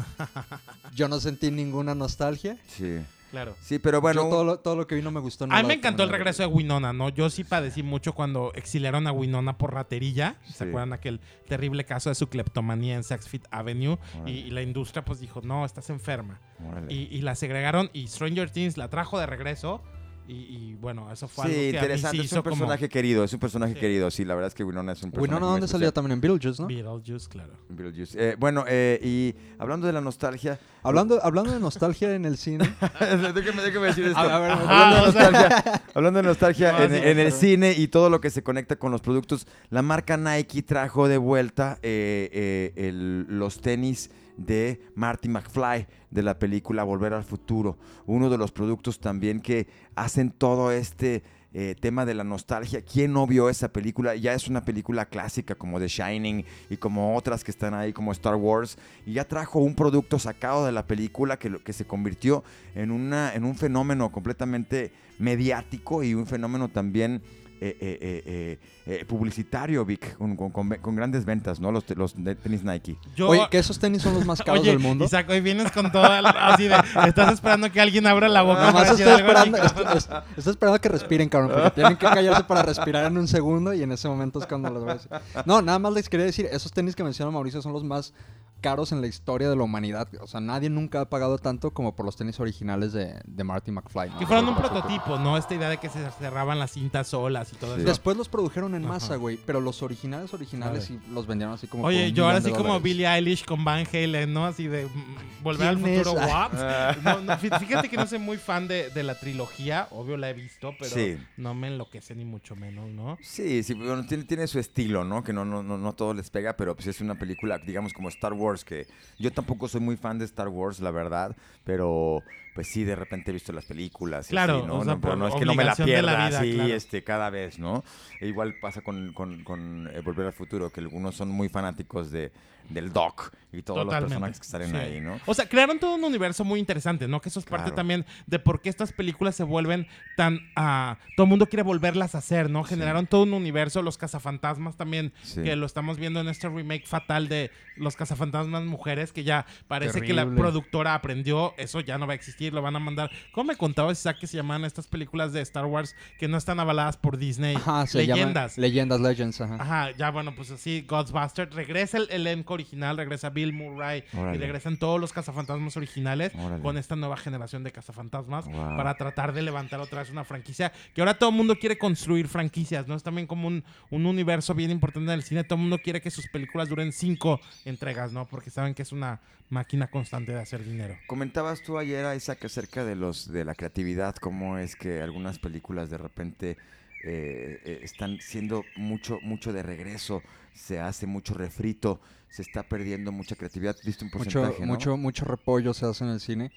[0.95, 2.57] yo no sentí ninguna nostalgia.
[2.67, 2.99] Sí.
[3.31, 3.55] Claro.
[3.61, 4.23] Sí, pero bueno.
[4.23, 5.47] Yo todo, lo, todo lo que vi no me gustó.
[5.47, 7.07] no A mí me encantó el regreso de Winona, ¿no?
[7.09, 10.35] Yo sí padecí mucho cuando exiliaron a Winona por ratería.
[10.47, 10.63] ¿Se Sí.
[10.65, 13.97] acuerdan aquel terrible caso de su cleptomanía en Saks Fifth Avenue?
[14.25, 16.41] Y, la industria pues dijo, no, estás enferma.
[16.89, 19.81] y la segregaron y Stranger Things la trajo de regreso.
[20.27, 22.17] Y, y, bueno, eso fue algo Sí, que a mí interesante.
[22.19, 23.79] sí es un personaje como querido, es un personaje Sí.
[23.79, 24.09] querido.
[24.11, 25.33] Sí, la verdad es que Winona es un personaje.
[25.35, 25.93] Winona, ¿dónde salía especial.
[25.93, 26.11] también?
[26.13, 26.67] En Beetlejuice, ¿no?
[26.67, 27.53] Beetlejuice, claro.
[27.69, 28.17] Beetlejuice.
[28.31, 30.59] Eh, bueno, eh, y hablando de la nostalgia.
[30.83, 32.73] Hablando, hablando de nostalgia en el cine.
[33.33, 34.19] déjame, déjame decir esto.
[34.19, 37.87] A ver, hablando, de nostalgia, hablando de nostalgia No, en, sí, en el cine y
[37.89, 42.29] todo lo que se conecta con los productos, la marca Nike trajo de vuelta eh,
[42.31, 44.11] eh, el- los tenis
[44.45, 47.77] de Marty McFly de la película Volver al Futuro.
[48.05, 51.23] Uno de los productos también que hacen todo este
[51.53, 52.81] eh, tema de la nostalgia.
[52.81, 54.15] ¿Quién no vio esa película?
[54.15, 58.13] Ya es una película clásica como The Shining y como otras que están ahí como
[58.13, 58.77] Star Wars.
[59.05, 63.33] Y ya trajo un producto sacado de la película que, que se convirtió en, una,
[63.33, 67.21] en un fenómeno completamente mediático y un fenómeno también
[67.61, 71.71] eh, eh, eh, eh, publicitario, Vic, con, con- con- con grandes ventas, ¿no?
[71.71, 72.97] Los, los de tenis Nike.
[73.15, 75.05] Yo, Oye, que esos tenis son los más caros Oye, del mundo.
[75.05, 76.75] Isaac, hoy vienes con todo el- así de,
[77.07, 80.51] estás esperando que alguien abra la boca Nada para más decir estoy esperando, estoy- estoy
[80.51, 83.91] esperando que respiren, cabrón, porque tienen que callarse para respirar en un segundo y en
[83.91, 85.11] ese momento es cuando les voy a decir.
[85.45, 88.13] No, nada más les quería decir, esos tenis que menciona Mauricio son los más
[88.61, 90.07] caros en la historia de la humanidad.
[90.21, 93.71] O sea, nadie nunca ha pagado tanto como por los tenis originales de, de Marty
[93.71, 94.09] McFly.
[94.11, 94.19] ¿no?
[94.19, 95.37] Que fueron un prototipo, ¿no?
[95.37, 97.81] Esta idea de que se cerraban las cintas solas y todo Sí.
[97.81, 97.89] eso.
[97.89, 101.83] Después los produjeron en masa, güey, pero los originales originales sí los vendieron así como
[101.85, 102.79] Oye, yo ahora millón de sí como.
[102.79, 104.45] Billie Eilish con Van Halen, ¿no?
[104.45, 106.13] Así de mm, volver al futuro.
[106.13, 106.51] ¿what?
[107.03, 110.29] No, no, fí- fíjate que no soy muy fan de, de la trilogía, obvio la
[110.29, 111.17] he visto, pero Sí.
[111.37, 113.17] no me enloquece ni mucho menos, ¿no?
[113.21, 115.23] Sí, sí, bueno, tiene, tiene su estilo, ¿no?
[115.23, 118.09] Que no, no, no, no todo les pega, pero pues es una película, digamos, como
[118.09, 118.87] Star Wars, que
[119.17, 122.21] yo tampoco soy muy fan de Star Wars, la verdad, pero
[122.53, 124.27] pues sí, de repente he visto las películas.
[124.27, 124.79] y Claro, así, ¿no?
[124.79, 126.53] o sea, No, pero no es que no me la de la pierda vida, así,
[126.53, 126.73] claro.
[126.73, 127.83] este, cada vez, ¿no?
[128.19, 132.11] E igual pasa con, con, con, eh, Volver al Futuro, que algunos son muy fanáticos
[132.11, 132.31] de,
[132.69, 134.09] del Doc y todos los Totalmente.
[134.09, 134.75] personajes que salen Sí.
[134.77, 135.19] ahí, ¿no?
[135.25, 137.19] O sea, crearon todo un universo muy interesante, ¿no?
[137.21, 140.39] Que eso es parte también de por qué estas películas se vuelven tan...
[140.55, 142.63] ah, todo el mundo quiere volverlas a hacer, ¿no?
[142.63, 145.43] Generaron todo un universo, los cazafantasmas también, Sí.
[145.43, 150.01] que lo estamos viendo en este remake fatal de los cazafantasmas mujeres, que ya parece
[150.01, 153.11] que la productora aprendió, eso ya no va a existir, lo van a mandar.
[153.33, 156.59] ¿Cómo me contaba Isaac que se llaman estas películas de Star Wars que no están
[156.59, 157.55] avaladas por Disney?
[157.57, 158.57] Ajá, se llama Leyendas.
[158.57, 159.55] Leyendas, Legends, ajá.
[159.59, 164.37] Ajá, ya bueno, pues así, Ghostbusters, regresa el elenco original, regresa Bill Murray Órale.
[164.37, 166.63] y regresan todos los cazafantasmas originales Órale.
[166.63, 168.77] con esta nueva generación de cazafantasmas Wow.
[168.77, 172.27] para tratar de levantar otra vez una franquicia que ahora todo el mundo quiere construir
[172.27, 172.95] franquicias, ¿no?
[172.95, 176.01] Es también como un, un universo bien importante en el cine, todo el mundo quiere
[176.01, 178.25] que sus películas duren cinco entregas, ¿no?
[178.27, 179.19] Porque saben que es una
[179.51, 180.97] máquina constante de hacer dinero.
[181.07, 185.89] Comentabas tú ayer, Isaac, acerca de los de la creatividad, cómo es que algunas películas
[185.89, 186.57] de repente
[187.03, 193.11] eh, eh, están siendo mucho, mucho de regreso, se hace mucho refrito, se está perdiendo
[193.11, 193.75] mucha creatividad.
[193.83, 194.67] ¿Viste un mucho, porcentaje, no?
[194.67, 196.51] mucho, mucho repollo se hace en el cine.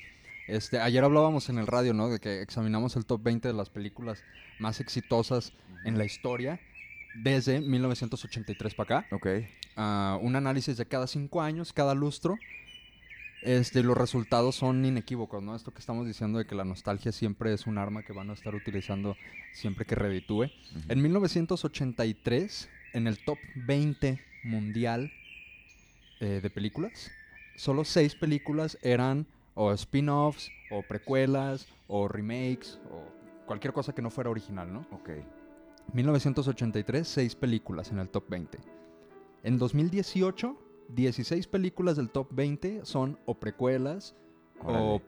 [0.47, 2.09] Este, ayer hablábamos en el radio, ¿no?
[2.09, 4.23] De que examinamos el top 20 de las películas
[4.59, 5.53] más exitosas
[5.85, 6.61] en la historia
[7.15, 9.15] desde 1983 para acá.
[9.15, 9.27] Ok.
[9.77, 12.37] Ah, un análisis de cada cinco años, cada lustro.
[13.45, 15.55] Este, los resultados son inequívocos, ¿no?
[15.55, 18.33] Esto que estamos diciendo de que la nostalgia siempre es un arma que van a
[18.33, 19.17] estar utilizando
[19.53, 20.51] siempre que reditúe.
[20.89, 25.13] En 1983, en el top 20 mundial
[26.21, 27.11] eh, de películas,
[27.55, 33.05] solo seis películas eran o spin-offs, o precuelas, o remakes, o
[33.45, 34.87] cualquier cosa que no fuera original, ¿no?
[34.91, 35.11] Ok.
[35.93, 38.59] 1983, seis películas en el top 20.
[39.43, 40.57] En 2018,
[40.89, 44.15] 16 películas del top 20 son o precuelas,
[44.63, 45.01] o,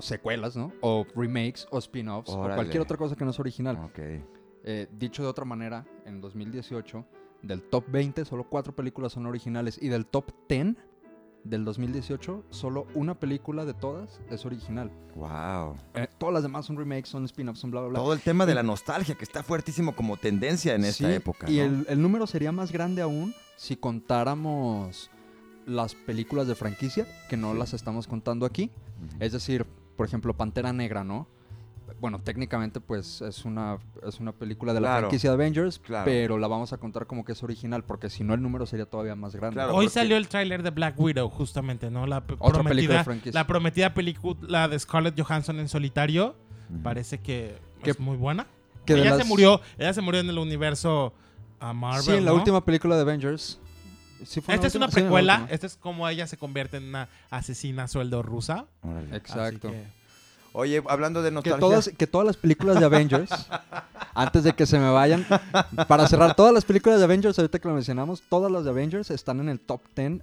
[0.00, 0.72] secuelas, ¿no?
[0.80, 3.76] O remakes, o spin-offs, o cualquier otra cosa que no es original.
[3.76, 3.98] Ok.
[4.66, 7.04] Eh, dicho de otra manera, en 2018,
[7.42, 9.78] del top 20, solo cuatro películas son originales.
[9.80, 10.76] Y del top 10
[11.44, 14.90] del 2018, solo una película de todas es original.
[15.14, 15.76] Wow.
[15.94, 17.98] Eh, todas las demás son remakes, son spin-offs, son bla, bla, bla.
[17.98, 21.50] Todo el tema de la nostalgia que está fuertísimo como tendencia en esta época.
[21.50, 25.10] Y el, el número sería más grande aún si contáramos
[25.66, 27.58] las películas de franquicia, que no Sí.
[27.58, 28.70] las estamos contando aquí.
[29.20, 31.26] Es decir, por ejemplo, Pantera Negra, ¿no?
[32.00, 35.00] Bueno, técnicamente pues es una, es una película de la Claro.
[35.06, 36.04] franquicia de Avengers, Claro.
[36.04, 38.84] pero la vamos a contar como que es original, porque si no el número sería
[38.86, 39.54] todavía más grande.
[39.54, 39.74] Claro.
[39.74, 42.06] Hoy porque- salió el tráiler de Black Widow, justamente, ¿no?
[42.06, 43.32] La Otra película de prometida, franquicia.
[43.40, 46.34] la prometida película de Scarlett Johansson en solitario.
[46.82, 48.46] Parece que Que- es muy buena.
[48.86, 51.12] que ella se murió, ella se murió en el universo
[51.60, 52.02] a Marvel.
[52.02, 52.36] Sí, en la ¿no?
[52.38, 53.60] última película de Avengers.
[54.26, 55.46] Sí fue en Esta es una precuela.
[55.50, 58.66] Esta es como ella se convierte en una asesina a sueldo rusa.
[58.82, 59.16] Órale.
[59.16, 59.70] Exacto.
[59.70, 60.04] Que-
[60.56, 61.58] Oye, hablando de Que nostalgia.
[61.58, 63.28] todas, que todas las películas de Avengers,
[64.14, 65.26] antes de que se me vayan,
[65.88, 69.10] para cerrar, todas las películas de Avengers, ahorita que lo mencionamos, todas las de Avengers
[69.10, 70.22] están en el top 10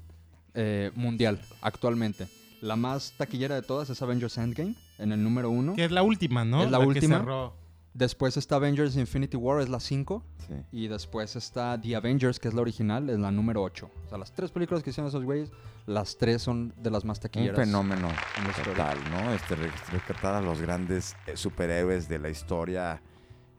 [0.54, 2.30] eh, mundial actualmente.
[2.62, 5.76] La más taquillera de todas es Avengers Endgame, en el número 1.
[5.76, 6.64] que es la última, ¿no?
[6.64, 7.18] Es la que última.
[7.18, 7.54] cerró.
[7.94, 10.24] Después está Avengers Infinity War, es la 5.
[10.48, 10.54] Sí.
[10.72, 13.90] Y después está The Avengers, que es la original, es la número 8.
[14.06, 15.52] O sea, las tres películas que hicieron esos güeyes,
[15.88, 17.58] las tres son de las más Un taquilleras.
[17.58, 18.64] fenómeno la historia.
[18.74, 19.34] total, ¿no?
[19.34, 23.02] Este, re- rescatar a los grandes eh, superhéroes de la historia,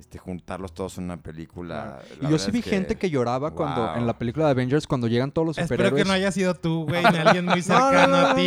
[0.03, 2.01] este, juntarlos todos en una película.
[2.21, 3.97] la Y yo sí vi es gente que lloraba cuando Wow.
[3.97, 6.03] en la película de Avengers, cuando llegan todos los Espero superhéroes.
[6.03, 8.47] que no haya sido tú, güey, ni alguien muy No, cercano no, no, a ti.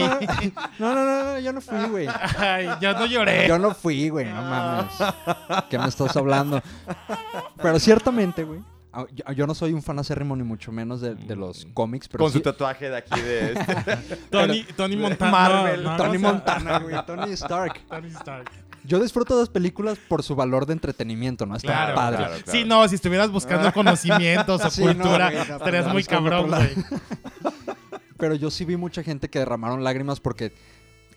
[0.80, 2.08] No, no, no, no, yo no fui, güey.
[2.38, 3.48] Ay, yo no lloré.
[3.48, 4.92] Yo no fui, güey, no mames.
[5.70, 6.62] ¿Qué me estás hablando?
[7.62, 8.60] Pero ciertamente, güey.
[9.14, 12.24] Yo, yo no soy un fan acérrimo ni mucho menos de, de los cómics, pero
[12.24, 14.18] Con sí- su tatuaje de aquí de este.
[14.30, 15.32] Tony, Tony Montana.
[15.32, 17.82] Marvel, no, no, Tony o sea, Montana, güey, Tony Stark.
[17.90, 18.50] Tony Stark.
[18.88, 21.56] Yo disfruto de las películas por su valor de entretenimiento, ¿no?
[21.56, 22.18] Está Claro, padre.
[22.18, 22.52] claro, claro.
[22.52, 26.48] Sí, no, si estuvieras buscando conocimientos o Sí, no, cultura, güey, no, estarías muy cabrón,
[26.50, 26.70] güey.
[28.18, 30.54] Pero yo sí vi mucha gente que derramaron lágrimas porque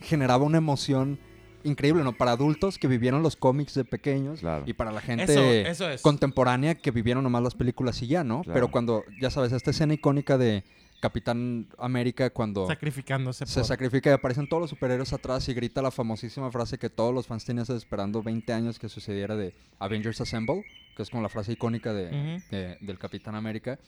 [0.00, 1.18] generaba una emoción
[1.64, 2.12] increíble, ¿no?
[2.12, 4.64] Para adultos que vivieron los cómics de pequeños Claro.
[4.66, 6.02] y para la gente Eso, eso es.
[6.02, 8.42] contemporánea que vivieron nomás las películas y ya, ¿no?
[8.42, 8.54] Claro.
[8.54, 10.64] Pero cuando, ya sabes, esta escena icónica de
[11.00, 13.64] Capitán América cuando Sacrificándose se por...
[13.68, 17.26] sacrifica y aparecen todos los superhéroes atrás y grita la famosísima frase que todos los
[17.26, 20.64] fans tenían esperando 20 años que sucediera de Avengers Assemble,
[20.96, 23.78] que es como la frase icónica de, del Capitán América.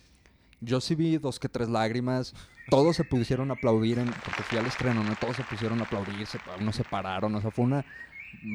[0.61, 2.35] Yo sí vi dos que tres lágrimas.
[2.69, 5.17] Todos se pusieron a aplaudir, en- porque fui al estreno, ¿no?
[5.17, 7.85] Todos se pusieron a aplaudir, se, unos se pararon, o sea, fue una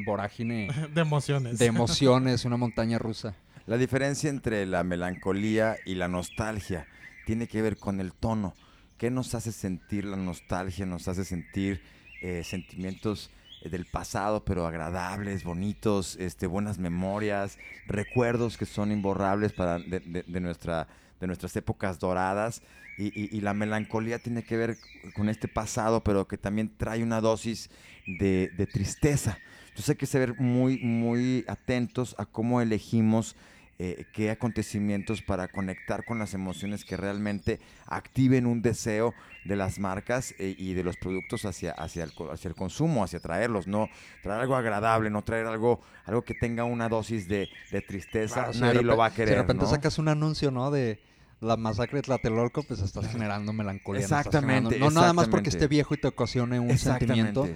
[0.06, 1.58] vorágine de emociones.
[1.58, 3.34] de emociones, una montaña rusa.
[3.66, 6.86] La diferencia entre la melancolía y la nostalgia
[7.26, 8.54] tiene que ver con el tono.
[8.98, 10.86] ¿Qué nos hace sentir la nostalgia?
[10.86, 11.82] Nos hace sentir
[12.22, 13.30] eh, sentimientos
[13.62, 17.58] eh, del pasado, pero agradables, bonitos, este, buenas memorias,
[17.88, 20.86] recuerdos que son imborrables para de, de- nuestra,
[21.20, 22.62] de nuestras épocas doradas.
[22.96, 24.78] Y, y- la melancolía tiene que ver
[25.12, 27.68] con este pasado, pero que también trae una dosis
[28.06, 29.38] de, de tristeza.
[29.68, 33.36] Entonces hay que ser muy, muy atentos a cómo elegimos
[33.78, 39.78] eh, qué acontecimientos para conectar con las emociones que realmente activen un deseo de las
[39.78, 43.90] marcas eh, y de los productos hacia, hacia, el, hacia el consumo, hacia traerlos, no
[44.22, 48.52] traer algo agradable, no traer algo, algo que tenga una dosis de, de tristeza, Claro,
[48.54, 49.34] si de nadie lo va a Si querer.
[49.34, 49.70] de repente ¿no?
[49.70, 50.70] sacas un anuncio, ¿no?
[50.70, 50.98] De
[51.40, 54.00] la masacre de Tlatelolco, pues estás generando melancolía.
[54.00, 57.46] no Exactamente, generando- No nada más porque esté viejo y te ocasione un sentimiento.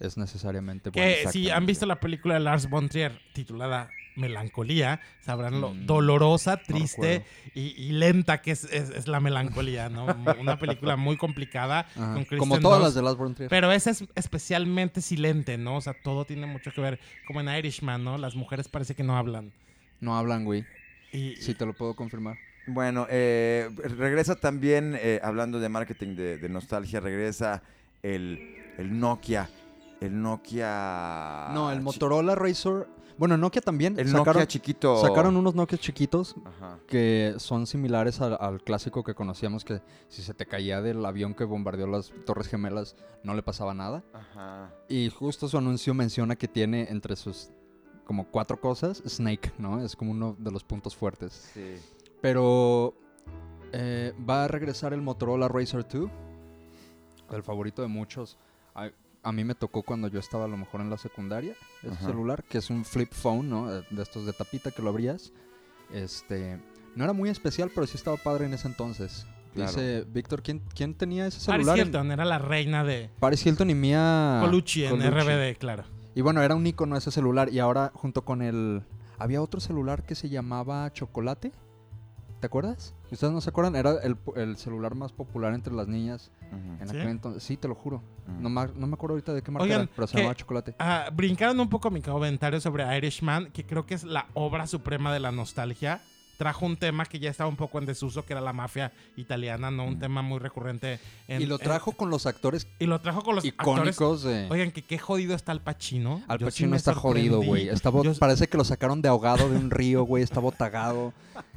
[0.00, 1.06] Es necesariamente bueno.
[1.24, 5.86] Que si han visto la película de Lars von Trier titulada Melancolía, sabrán lo Mm,
[5.86, 10.06] dolorosa, triste y, y lenta que es, es- es la melancolía, ¿no?
[10.40, 12.14] Una película muy complicada Ajá.
[12.14, 12.84] con Kristen Como todas Dunst.
[12.84, 13.50] las de Last Born Trier.
[13.50, 15.76] Pero esa es especialmente silente, ¿no?
[15.76, 18.16] O sea, todo tiene mucho que ver, como en Irishman, ¿no?
[18.16, 19.50] Las mujeres parece que no hablan.
[20.00, 20.64] No hablan, güey.
[21.12, 22.36] Y, Sí, te lo puedo confirmar.
[22.66, 27.62] Bueno, eh, regresa también, eh, hablando de marketing de, de nostalgia, regresa
[28.02, 28.38] el,
[28.78, 29.50] el Nokia.
[30.00, 31.48] El Nokia.
[31.52, 32.88] no, el Motorola Razor.
[33.16, 33.96] Bueno, Nokia también.
[33.98, 35.00] El sacaron, Nokia chiquito.
[35.00, 36.78] sacaron unos Nokia chiquitos Ajá.
[36.88, 41.32] que son similares al, al clásico que conocíamos que si se te caía del avión
[41.34, 44.02] que bombardeó las Torres Gemelas no le pasaba nada.
[44.12, 44.74] Ajá.
[44.88, 47.50] Y justo su anuncio menciona que tiene entre sus
[48.04, 49.80] como cuatro cosas Snake, ¿no?
[49.82, 51.50] Es como uno de los puntos fuertes.
[51.54, 51.76] Sí.
[52.20, 52.94] Pero
[53.72, 56.10] eh, va a regresar el Motorola Razr 2,
[57.32, 58.36] el favorito de muchos.
[59.24, 62.06] A, mí me tocó cuando yo estaba a lo mejor en la secundaria, ese Ajá.
[62.06, 63.74] celular, que es un flip phone, ¿no?
[63.74, 65.32] Eh, De estos de tapita que lo abrías.
[65.92, 66.58] Este,
[66.94, 69.26] no era muy especial, pero sí estaba padre en ese entonces.
[69.54, 69.70] Claro.
[69.70, 71.78] Dice, Víctor, ¿quién, ¿quién tenía ese Paris celular?
[71.78, 75.84] en- Hilton era la reina de Paris Hilton y Mia Colucci en RBD, claro.
[76.16, 77.52] Y bueno, era un icono ese celular.
[77.52, 78.82] Y ahora, junto con el.
[79.18, 81.52] Había otro celular que se llamaba Chocolate.
[82.44, 82.94] ¿Te acuerdas?
[83.10, 83.74] ¿Ustedes no se acuerdan?
[83.74, 86.30] Era el, el celular más popular entre las niñas
[86.78, 86.94] en ¿Sí?
[86.94, 87.42] aquel entonces.
[87.42, 88.02] Sí, te lo juro.
[88.38, 90.74] No, ma- no me acuerdo ahorita de qué marca Oigan, era, pero se llamaba Chocolate.
[90.78, 95.10] Ah, brincaron un poco mi comentario sobre Irishman, que creo que es la obra suprema
[95.10, 96.02] de la nostalgia.
[96.36, 99.70] Trajo un tema que ya estaba un poco en desuso, que era la mafia italiana,
[99.70, 99.84] ¿no?
[99.84, 99.98] Un Mm.
[100.00, 100.98] tema muy recurrente.
[101.28, 103.76] en- y lo en- trajo con los actores y lo trajo con los actores.
[103.96, 104.46] icónicos de.
[104.50, 106.22] Oigan, que qué jodido está Al Pacino.
[106.28, 107.66] Al Yo Pacino está jodido, güey.
[107.66, 110.22] Yo- Parece que lo sacaron de ahogado de un río, güey.
[110.22, 111.12] Está botagado.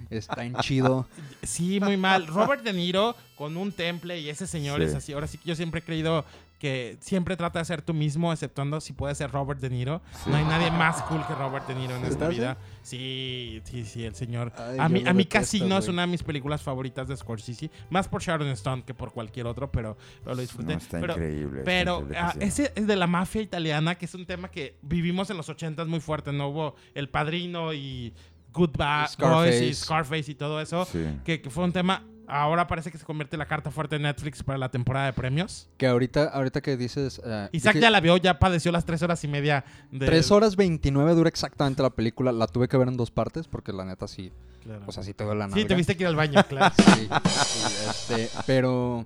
[0.10, 1.08] Está henchido.
[1.44, 2.28] Sí, muy mal.
[2.28, 4.86] Robert De Niro con un temple y ese señor Sí.
[4.88, 5.14] es así.
[5.14, 6.24] Ahora sí que yo siempre he creído
[6.60, 10.02] que siempre trata de ser tú mismo, exceptuando si puede ser Robert De Niro.
[10.26, 12.58] No hay nadie más cool que Robert De Niro en esta ¿Estás vida.
[12.82, 14.52] Sí, sí, sí, el señor.
[14.58, 15.94] Ay, a mí, a mí Casino es güey.
[15.94, 17.70] una de mis películas favoritas de Scorsese.
[17.90, 20.74] Más por Sharon Stone que por cualquier otro, pero, pero lo disfruté.
[20.74, 21.60] No, está pero, increíble.
[21.60, 24.78] está pero increíble ah, ese es de la mafia italiana, que es un tema que
[24.82, 26.32] vivimos en los 80 muy fuerte.
[26.34, 28.14] No hubo El Padrino y
[28.52, 29.66] Goodbye, Scarface.
[29.66, 30.86] y Scarface y todo eso.
[30.86, 31.06] Sí.
[31.24, 32.04] Que, que fue un tema.
[32.28, 35.14] Ahora parece que se convierte en la carta fuerte de Netflix para la temporada de
[35.14, 35.70] premios.
[35.78, 37.22] Que ahorita, ahorita que dices.
[37.26, 40.06] eh, Isaac dije- ya la vio, ya padeció las tres horas y media de.
[40.06, 42.32] 3 horas 29 dura exactamente la película.
[42.32, 44.32] La tuve que ver en dos partes porque la neta sí.
[44.64, 44.84] Claro.
[44.88, 45.68] O sea, sí te duele la sí, nalga.
[45.70, 46.76] te viste que ir al baño, claro.
[46.78, 47.08] Sí,
[47.46, 49.06] sí, este, pero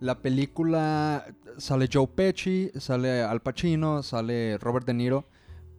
[0.00, 1.26] la película
[1.58, 5.28] sale Joe Pesci, sale Al Pacino, sale Robert De Niro,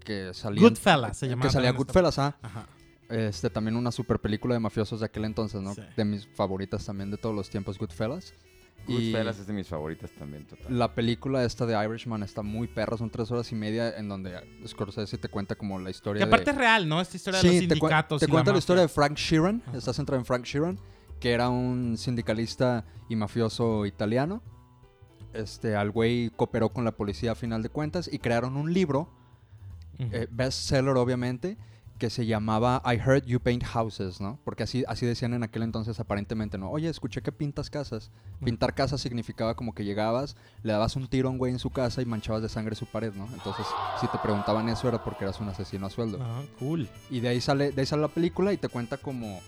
[0.04, 1.48] que salía Goodfellas se llamaba.
[1.48, 2.36] que salía esta- Goodfellas, ah.
[2.42, 2.66] Ajá.
[3.10, 5.74] Este, también una super película de mafiosos de aquel entonces, ¿no?
[5.74, 5.82] Sí.
[5.96, 8.34] De mis favoritas también de todos los tiempos, Goodfellas.
[8.88, 10.78] Y Goodfellas es de mis favoritas también, total.
[10.78, 14.34] la película esta de Irishman está muy perra, son tres horas y media en donde
[14.66, 16.52] Scorsese te cuenta como la historia Que aparte de...
[16.52, 17.02] es real, ¿no?
[17.02, 18.20] Esta historia de los te, cuen- sindicatos.
[18.20, 19.64] te y cuenta la, historia de Frank Sheeran.
[19.68, 19.78] Ajá.
[19.78, 20.80] Está centrado en Frank Sheeran,
[21.20, 24.42] que era un sindicalista y mafioso italiano.
[25.34, 29.10] Este, al güey cooperó con la policía a final de cuentas y crearon un libro
[30.00, 30.10] Ujú.
[30.14, 31.58] eh, bestseller obviamente,
[31.98, 34.40] que se llamaba I Heard You Paint Houses, ¿no?
[34.44, 36.70] Porque así, así decían en aquel entonces aparentemente, ¿no?
[36.70, 38.12] Oye, escuché que pintas casas.
[38.44, 41.70] Pintar casas significaba como que llegabas, le dabas un tiro a un güey en su
[41.70, 43.28] casa y manchabas de sangre su pared, ¿no?
[43.34, 43.66] Entonces,
[44.00, 46.20] si te preguntaban eso era porque eras un asesino a sueldo.
[46.22, 46.88] Ah, cool.
[47.10, 49.40] Y de ahí sale, de ahí sale la película y te cuenta como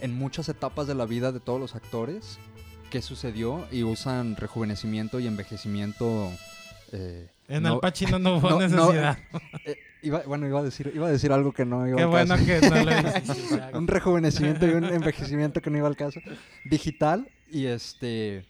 [0.00, 2.38] en muchas etapas de la vida de todos los actores
[2.90, 6.30] qué sucedió y usan rejuvenecimiento y envejecimiento.
[6.92, 9.18] eh, En no- Al Pacino no hubo no- no, necesidad.
[9.64, 12.08] eh, iba, bueno, iba a decir, iba a decir algo que no iba Qué al
[12.10, 12.46] bueno caso.
[12.46, 12.84] que no
[13.72, 16.20] lo un rejuvenecimiento y un envejecimiento que no iba al caso.
[16.64, 18.44] Digital y este.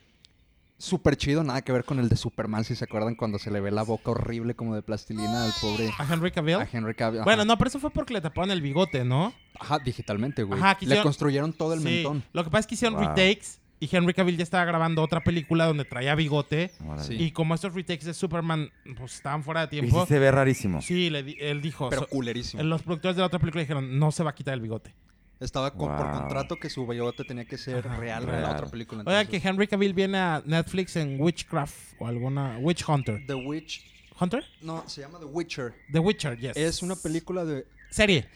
[0.80, 3.58] Súper chido, nada que ver con el de Superman, si se acuerdan, cuando se le
[3.61, 6.54] ve la boca horrible como de plastilina al pobre ¿A Henry Cavill?
[6.54, 7.22] a Henry Cavill.
[7.24, 9.32] Bueno, no, pero eso fue porque le taparon el bigote, ¿no?
[9.58, 10.61] Ajá, digitalmente, güey.
[10.61, 11.84] Ajá, que Le construyeron todo el sí.
[11.84, 12.22] mentón.
[12.32, 13.08] Lo que pasa es que hicieron Wow.
[13.08, 16.71] retakes y Henry Cavill ya estaba grabando otra película donde traía bigote.
[17.03, 17.14] Sí.
[17.14, 20.31] Y como estos retakes de Superman pues, estaban fuera de Y tiempo, sí se ve
[20.31, 20.83] rarísimo.
[20.83, 21.88] sí, le di- él dijo.
[21.91, 22.62] Pero so- culerísimo.
[22.62, 24.95] los productores de la otra película dijeron, no se va a quitar el bigote.
[25.41, 26.21] Estaba con- por Wow.
[26.23, 28.43] contrato que su bigote tenía que ser Ajá, real, en real.
[28.43, 29.03] la otra película.
[29.07, 29.45] Oigan, que entonces.
[29.51, 32.59] Henry Cavill viene a Netflix en Witchcraft o alguna...
[32.59, 33.25] Witch Hunter.
[33.27, 33.85] The Witch.
[34.21, 34.45] ¿Hunter?
[34.62, 35.75] No, se llama The Witcher.
[35.93, 36.57] The Witcher, yes.
[36.57, 37.64] Es una película de.
[37.88, 38.27] Serie.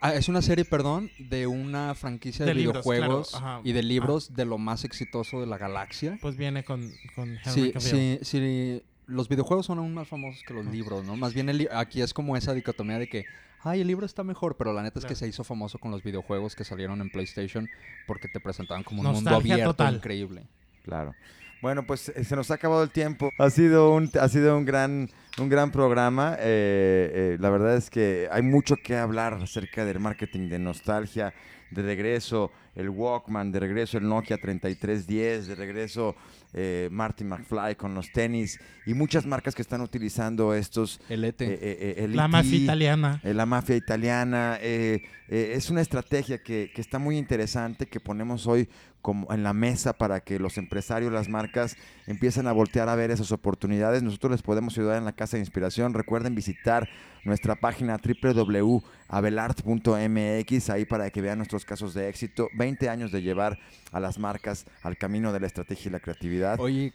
[0.00, 3.82] Ah, es una serie, perdón, de una franquicia de, De libros, videojuegos claro, y de
[3.82, 6.18] libros de lo más exitoso de la galaxia.
[6.22, 7.80] Pues viene con, con Henry Sí, Cavill.
[7.80, 8.82] sí, sí.
[9.06, 11.16] Los videojuegos son aún más famosos que los libros, ¿no?
[11.16, 13.24] Más bien el aquí es como esa dicotomía de que,
[13.62, 16.02] ay, el libro está mejor, pero la neta es que se hizo famoso con los
[16.02, 17.68] videojuegos que salieron en PlayStation
[18.06, 19.96] porque te presentaban como un mundo abierto total.
[19.96, 20.44] increíble.
[20.84, 21.14] Claro.
[21.60, 23.30] Bueno, pues eh, se nos ha acabado el tiempo.
[23.38, 26.36] Ha sido un, ha sido un gran, un gran programa.
[26.38, 31.34] Eh, eh, la verdad es que hay mucho que hablar acerca del marketing de nostalgia.
[31.70, 36.14] De regreso el Walkman, de regreso el Nokia 3310, de regreso
[36.52, 41.00] eh, Marty McFly con los tenis y muchas marcas que están utilizando estos.
[41.08, 41.40] El ET.
[41.40, 43.20] eh, eh, eh, el La mafia italiana.
[43.22, 44.58] la mafia italiana.
[44.60, 48.68] es una estrategia que, que está muy interesante que ponemos hoy
[49.02, 53.10] como en la mesa para que los empresarios, las marcas empiecen a voltear a ver
[53.10, 54.02] esas oportunidades.
[54.02, 55.94] Nosotros les podemos ayudar en la Casa de Inspiración.
[55.94, 56.88] Recuerden visitar
[57.24, 62.48] nuestra página www.abelart.mx ahí para que vean nuestros casos de éxito.
[62.60, 63.58] 20 años de llevar
[63.90, 66.60] a las marcas al camino de la estrategia y la creatividad.
[66.60, 66.92] Oye,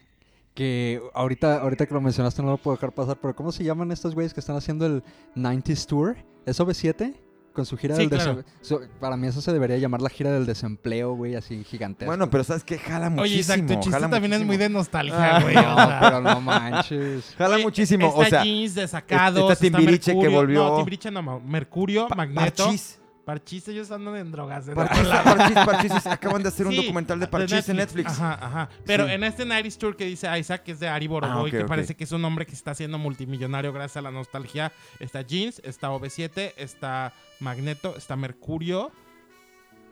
[0.54, 3.92] que ahorita, ahorita que lo mencionaste no lo puedo dejar pasar, pero ¿cómo se llaman
[3.92, 5.04] estos güeyes que están haciendo el
[5.36, 6.16] 90s Tour?
[6.46, 7.16] ¿Es OV7?
[7.54, 8.44] Con su gira Sí, del claro.
[8.60, 8.90] desempleo.
[9.00, 12.10] para mí eso se debería llamar la gira del desempleo, güey, así gigantesco.
[12.10, 12.78] Bueno, pero ¿sabes qué?
[12.78, 13.22] Jala muchísimo.
[13.24, 15.56] Oye, Isaac, tu chiste jala también es muy de nostalgia, Ah, güey.
[15.56, 16.00] no, o sea.
[16.02, 17.34] pero no manches.
[17.38, 18.08] Jala Oye, muchísimo.
[18.08, 19.50] Está O sea, Jeans de sacados.
[19.52, 20.64] está Timbiriche que Mercurio- volvió.
[20.70, 22.66] No, Timbiriche no, ma- Mercurio, Pa- Magneto.
[22.66, 23.00] Parchís.
[23.26, 24.66] Parchís, ellos andan en drogas.
[24.68, 25.24] de Parchís, verdad.
[25.24, 28.12] Parchís, Parchís, acaban de hacer un documental de Parchís en Netflix.
[28.12, 28.70] Ajá, ajá.
[28.86, 29.14] Pero Sí.
[29.14, 31.96] en este 90s Tour que dice Isaac, que es de Ari Boroboy, Ah, que parece
[31.96, 34.72] que es un hombre que está siendo multimillonario gracias a la nostalgia.
[35.00, 38.92] Está Jeans, está OV7, está Magneto, está Mercurio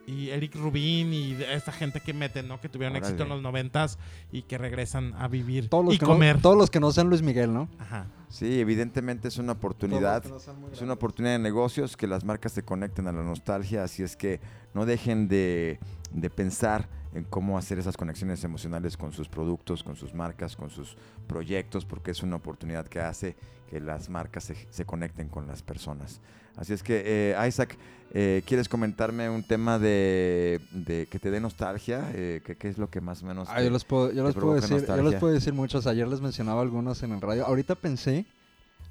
[0.05, 2.59] y Eric Rubin y esta gente que meten, ¿no?
[2.59, 3.07] Que tuvieron Órale.
[3.07, 3.97] éxito en los 90s
[4.31, 6.37] y que regresan a vivir Todos los y que comer.
[6.37, 7.69] No, todos los que no sean Luis Miguel, ¿no?
[7.79, 8.07] Ajá.
[8.29, 10.23] Sí, evidentemente es una oportunidad.
[10.25, 10.37] No
[10.71, 14.15] Es una oportunidad de negocios que las marcas se conecten a la nostalgia, así es
[14.15, 14.39] que
[14.73, 15.79] no dejen de,
[16.11, 20.69] de pensar en cómo hacer esas conexiones emocionales con sus productos, con sus marcas, con
[20.69, 20.97] sus
[21.27, 23.35] proyectos, porque es una oportunidad que hace
[23.69, 26.21] que las marcas se, se conecten con las personas.
[26.55, 27.01] Así es que,
[27.35, 27.77] eh, Isaac,
[28.13, 32.11] eh, ¿quieres comentarme un tema de, de que te dé nostalgia?
[32.13, 33.47] Eh, ¿qué, qué es lo que más o menos...
[33.49, 35.53] Ah, te- yo les puedo, yo te les puedo provoca decir, yo les puedo decir
[35.53, 35.87] muchos.
[35.87, 37.45] Ayer les mencionaba algunos en el radio.
[37.47, 38.25] Ahorita pensé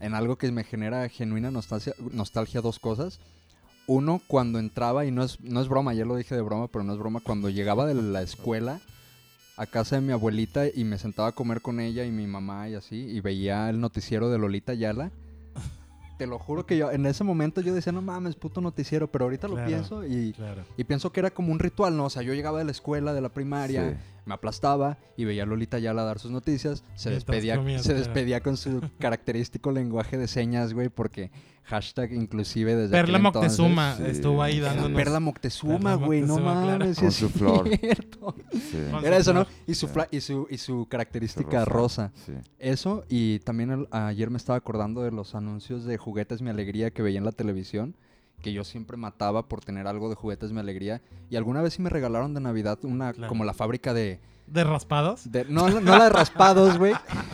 [0.01, 3.21] en algo que me genera genuina nostalgia, nostalgia dos cosas.
[3.87, 6.85] Uno, cuando entraba, y no es, no es broma, ayer lo dije de broma, pero
[6.85, 8.81] no es broma, cuando llegaba de la escuela
[9.57, 12.68] a casa de mi abuelita y me sentaba a comer con ella y mi mamá
[12.68, 15.11] y así, y veía el noticiero de Lolita Yala.
[16.18, 19.25] Te lo juro que yo, en ese momento yo decía, no mames, puto noticiero, pero
[19.25, 20.62] ahorita lo pienso y, Claro.
[20.77, 22.05] y pienso que era como un ritual, ¿no?
[22.05, 23.97] O sea, yo llegaba de la escuela, de la primaria, Sí.
[24.27, 26.85] me aplastaba y veía a Lolita Yala dar sus noticias.
[26.95, 31.31] Se despedía, se despedía con su característico lenguaje de señas, güey, porque
[31.64, 34.03] hashtag inclusive desde Perla entonces- Moctezuma Sí.
[34.07, 34.96] estuvo ahí dándonos.
[34.96, 36.79] Perla Moctezuma, güey, no claro.
[36.79, 37.68] mames, Con su flor.
[37.79, 38.35] cierto.
[38.53, 39.46] Sí, Con Era su eso, ¿no?
[39.66, 42.12] Y su, y su, y su característica rosa.
[42.27, 42.33] Sí.
[42.59, 46.90] Eso, y también el- ayer me estaba acordando de los anuncios de Juguetes Mi Alegría
[46.90, 47.94] que veía en la televisión,
[48.42, 51.01] que yo siempre mataba por tener algo de Juguetes Mi Alegría.
[51.31, 53.29] Y alguna vez sí me regalaron de Navidad una, Claro.
[53.29, 54.18] como la fábrica de,
[54.53, 55.31] ¿De raspados?
[55.33, 56.93] de- no, no la de raspados, güey.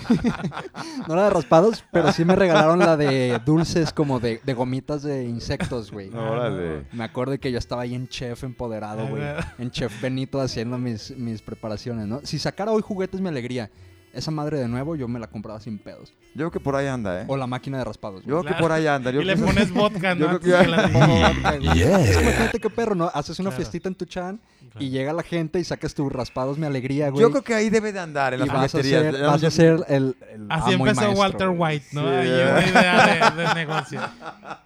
[1.09, 5.03] no la de raspados, pero sí me regalaron la de dulces como de, de gomitas
[5.03, 6.11] de insectos, güey.
[6.15, 6.87] Órale.
[6.93, 9.23] Me acuerdo que yo estaba ahí en chef empoderado, güey.
[9.59, 12.21] En chef Benito haciendo mis, mis preparaciones, ¿no?
[12.25, 13.71] Si sacara hoy juguetes mi alegría
[14.11, 16.15] esa madre de nuevo yo me la compraba sin pedos.
[16.35, 17.25] Yo creo que por ahí anda, ¿eh?
[17.29, 18.23] O la máquina de raspados.
[18.25, 19.11] Yo creo que por ahí anda.
[19.11, 20.21] Yo y le pones vodka, ¿no?
[20.21, 21.29] yo creo que Antes ya- la Pongo niña.
[21.29, 21.83] vodka, güey.
[21.83, 23.11] Es que imagínate qué perro, ¿no?
[23.13, 23.57] Haces una Claro.
[23.57, 24.41] fiestita en tu chan
[24.71, 24.85] Claro.
[24.85, 27.23] y llega la gente y sacas tus raspados, mi alegría, güey.
[27.23, 29.51] Yo creo que ahí debe de andar en y las vas a ser, vas a
[29.51, 31.49] ser el, el Así amo y empezó maestro, Walter.
[31.49, 32.03] White, ¿no?
[32.03, 32.09] Sí.
[32.09, 34.01] Ahí una idea de, de negocio.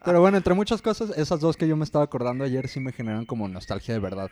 [0.05, 2.93] Pero bueno, entre muchas cosas, esas dos que yo me estaba acordando ayer sí me
[2.93, 4.31] generan como nostalgia de verdad.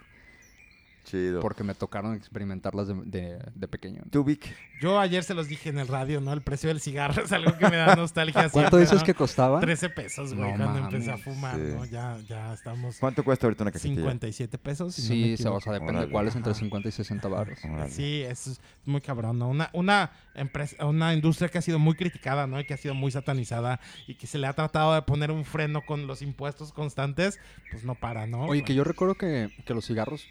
[1.10, 1.40] Chido.
[1.40, 4.02] Porque me tocaron experimentarlas de, de- de pequeño.
[4.10, 4.54] ¿Tú, Vic?
[4.80, 6.32] Yo ayer se los dije en el radio, ¿no?
[6.32, 9.04] El precio del cigarro es algo que me da nostalgia ¿Cuánto siempre, dices ¿no?
[9.06, 9.60] que costaba?
[9.60, 10.94] 13 pesos, güey, No cuando mames.
[10.94, 11.62] empecé a fumar, Sí.
[11.74, 11.84] ¿no?
[11.86, 13.96] Ya, ya estamos ¿Cuánto cuesta ahorita una cajetilla?
[13.96, 14.94] 57 pesos.
[14.94, 16.12] si no Sí, se, o sea, depende de Órale.
[16.12, 16.60] cuáles, entre Ajá.
[16.60, 17.58] 50 y 60 baros.
[17.64, 17.90] Órale.
[17.90, 19.48] Sí, eso es muy cabrón, ¿no?
[19.48, 22.60] Una, una empresa, una industria que ha sido muy criticada, ¿no?
[22.60, 25.44] Y que ha sido muy satanizada y que se le ha tratado de poner un
[25.44, 27.38] freno con los impuestos constantes,
[27.70, 28.44] pues no para, ¿no?
[28.44, 30.26] Oye, que yo recuerdo que, que los cigarros,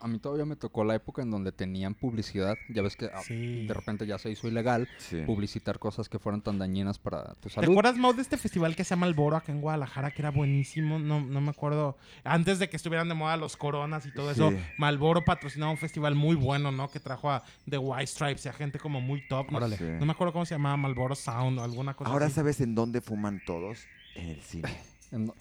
[0.00, 2.56] a mí todavía me tocó la época en donde tenían publicidad.
[2.68, 3.66] Ya ves que ah, Sí.
[3.66, 5.22] de repente ya se hizo ilegal Sí.
[5.26, 7.70] publicitar cosas que fueran tan dañinas para tu ¿Te salud.
[7.70, 10.98] acuerdas, Mau, de este festival que se llama Alboro acá en Guadalajara, que era buenísimo?
[10.98, 11.96] No, no me acuerdo.
[12.24, 14.52] Antes de que estuvieran de moda los coronas y todo eso.
[14.78, 16.90] Malboro patrocinaba un festival muy bueno, ¿no?
[16.90, 19.50] Que trajo a The White Stripes y a gente como muy top.
[19.50, 19.76] No, Órale.
[19.76, 19.84] Sí.
[19.84, 22.36] no me acuerdo cómo se llamaba, Malboro Sound o alguna cosa Ahora así.
[22.36, 23.86] sabes en dónde fuman todos.
[24.14, 24.68] En el cine.
[25.10, 25.32] En-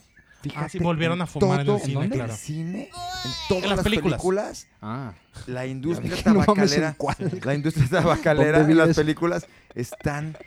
[0.55, 2.31] Ah, sí, volvieron a fumar en el todo cine, ¿en claro.
[2.33, 2.89] el cine,
[3.25, 4.17] en todas En las las películas.
[4.19, 5.13] películas, Ah,
[5.47, 7.15] la industria dije, no tabacalera, ¿en cuál?
[7.43, 10.37] la industria tabacalera ¿Dónde en las películas están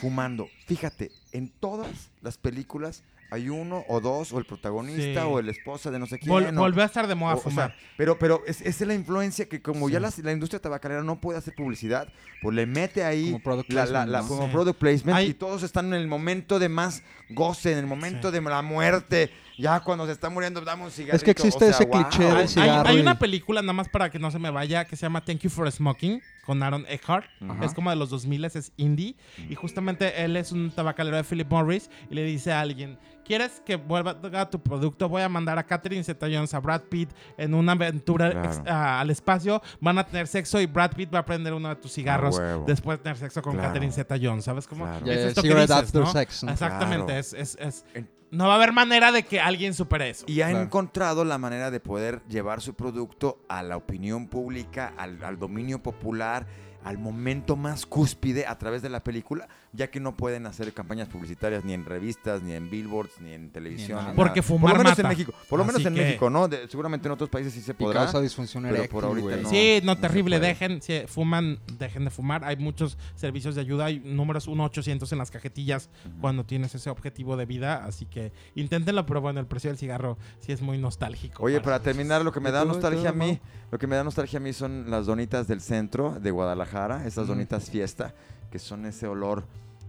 [0.00, 0.48] fumando.
[0.66, 5.26] Fíjate, en todas las películas hay uno o dos, o el protagonista, Sí.
[5.28, 6.32] o el esposa de no sé quién.
[6.32, 7.74] Vol- o- volvió a estar de moda o- o sea, fumar.
[7.96, 10.22] pero pero es, esa es la influencia que como ya Sí.
[10.22, 12.08] la, industria tabacalera no puede hacer publicidad,
[12.42, 14.28] pues le mete ahí Como product la, la- placement, la- ¿no?
[14.28, 14.52] como Sí.
[14.52, 18.28] product placement Hay- y todos están en el momento de más goce, en el momento
[18.30, 18.34] Sí.
[18.34, 19.30] de la muerte.
[19.58, 21.16] Ya cuando se está muriendo, damos un cigarrito.
[21.16, 22.02] Es que existe o sea, ese wow.
[22.08, 24.50] cliché Hay, del hay- cigarro hay una película, nada más para que no se me
[24.50, 27.26] vaya, que se llama Thank You for Smoking, con Aaron Eckhart.
[27.46, 27.62] Ajá.
[27.66, 29.16] Es como de los 2000, es indie.
[29.50, 33.60] Y justamente él es un tabacalero de Philip Morris y le dice a alguien, ¿quieres
[33.66, 35.10] que vuelva a tu producto?
[35.10, 38.48] Voy a mandar a Catherine Zeta-Jones, a Brad Pitt en una aventura Claro.
[38.48, 39.60] ex- a- al espacio.
[39.78, 42.96] Van a tener sexo y Brad Pitt va a prender uno de tus cigarros después
[42.98, 43.68] de tener sexo con Claro.
[43.68, 44.42] Catherine Zeta-Jones.
[44.42, 44.84] ¿Sabes cómo?
[44.86, 45.04] Claro.
[45.04, 46.06] Es ya, esto que dices, ¿no?
[46.10, 46.52] sex, ¿no?
[46.52, 47.04] Exactamente.
[47.06, 47.20] Claro.
[47.20, 47.84] Es, es- es-
[48.30, 50.24] no va a haber manera de que alguien supere eso.
[50.28, 50.64] Y ha Claro.
[50.64, 55.82] encontrado la manera de poder llevar su producto a la opinión pública, al, al dominio
[55.82, 56.46] popular,
[56.84, 59.48] al momento más cúspide a través de la película,
[59.78, 63.50] ya que no pueden hacer campañas publicitarias ni en revistas, ni en billboards, ni en
[63.50, 63.98] televisión.
[63.98, 64.10] nada.
[64.10, 64.42] ni Porque nada.
[64.48, 65.02] fumar Por lo menos mata.
[65.02, 65.32] en México.
[65.48, 66.48] Por lo menos Así en que- México, ¿no?
[66.48, 68.00] De- seguramente en otros países sí se Y podrá.
[68.02, 69.48] causa disfunción pero por ahorita no.
[69.48, 70.40] Sí, no, terrible.
[70.40, 72.44] Dejen, si fuman, dejen de fumar.
[72.44, 73.84] Hay muchos servicios de ayuda.
[73.86, 75.88] Hay números 1-800 en las cajetillas
[76.20, 77.84] cuando tienes ese objetivo de vida.
[77.84, 81.42] Así que inténtenlo, pero bueno, el precio del cigarro sí es muy nostálgico.
[81.44, 83.38] Oye, para terminar, lo que me ¿Y da nostalgia a mí,
[83.70, 87.28] lo que me da nostalgia a mí son las donitas del centro de Guadalajara, esas
[87.28, 88.14] donitas fiesta,
[88.50, 89.44] que son ese olor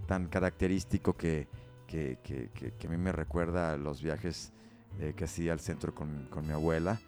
[0.10, 1.48] tan característico que,
[1.86, 4.52] que, que- que- a mí me recuerda a los viajes
[5.00, 7.00] eh, que hacía al centro con, con mi abuela,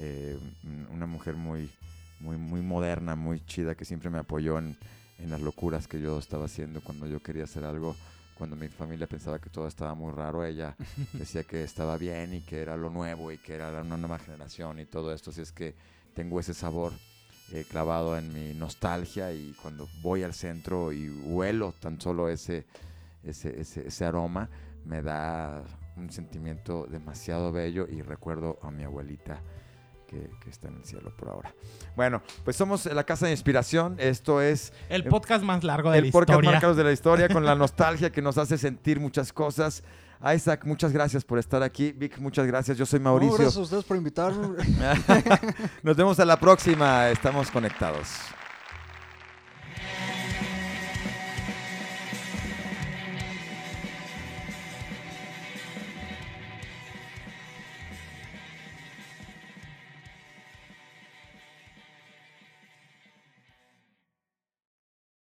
[0.00, 1.70] eh, un- una mujer muy,
[2.18, 4.76] muy, muy moderna, muy chida, que siempre me apoyó en,
[5.18, 7.94] en las locuras que yo estaba haciendo cuando yo quería hacer algo.
[8.34, 10.74] Cuando mi familia pensaba que todo estaba muy raro, ella
[11.12, 14.80] decía que estaba bien y que era lo nuevo y que era una nueva generación
[14.80, 15.30] y todo esto.
[15.30, 15.76] Así es que
[16.14, 16.94] tengo ese sabor
[17.52, 22.66] eh, clavado en mi nostalgia y cuando voy al centro y huelo tan solo ese,
[23.24, 24.48] ese, ese, ese aroma,
[24.84, 25.64] me da
[25.96, 29.42] un sentimiento demasiado bello y recuerdo a mi abuelita
[30.10, 31.54] que, que está en el cielo por ahora.
[31.94, 33.94] Bueno, pues somos la Casa de Inspiración.
[33.98, 36.50] Esto es El podcast más largo de el la podcast historia.
[36.50, 39.84] Marcados de la Historia con la nostalgia que nos hace sentir muchas cosas.
[40.34, 41.92] Isaac, muchas gracias por estar aquí.
[41.92, 42.76] Vic, muchas gracias.
[42.76, 43.36] Yo soy No, Mauricio.
[43.36, 44.48] gracias a ustedes por invitarme.
[45.82, 47.08] Nos vemos a la próxima.
[47.08, 48.08] Estamos conectados.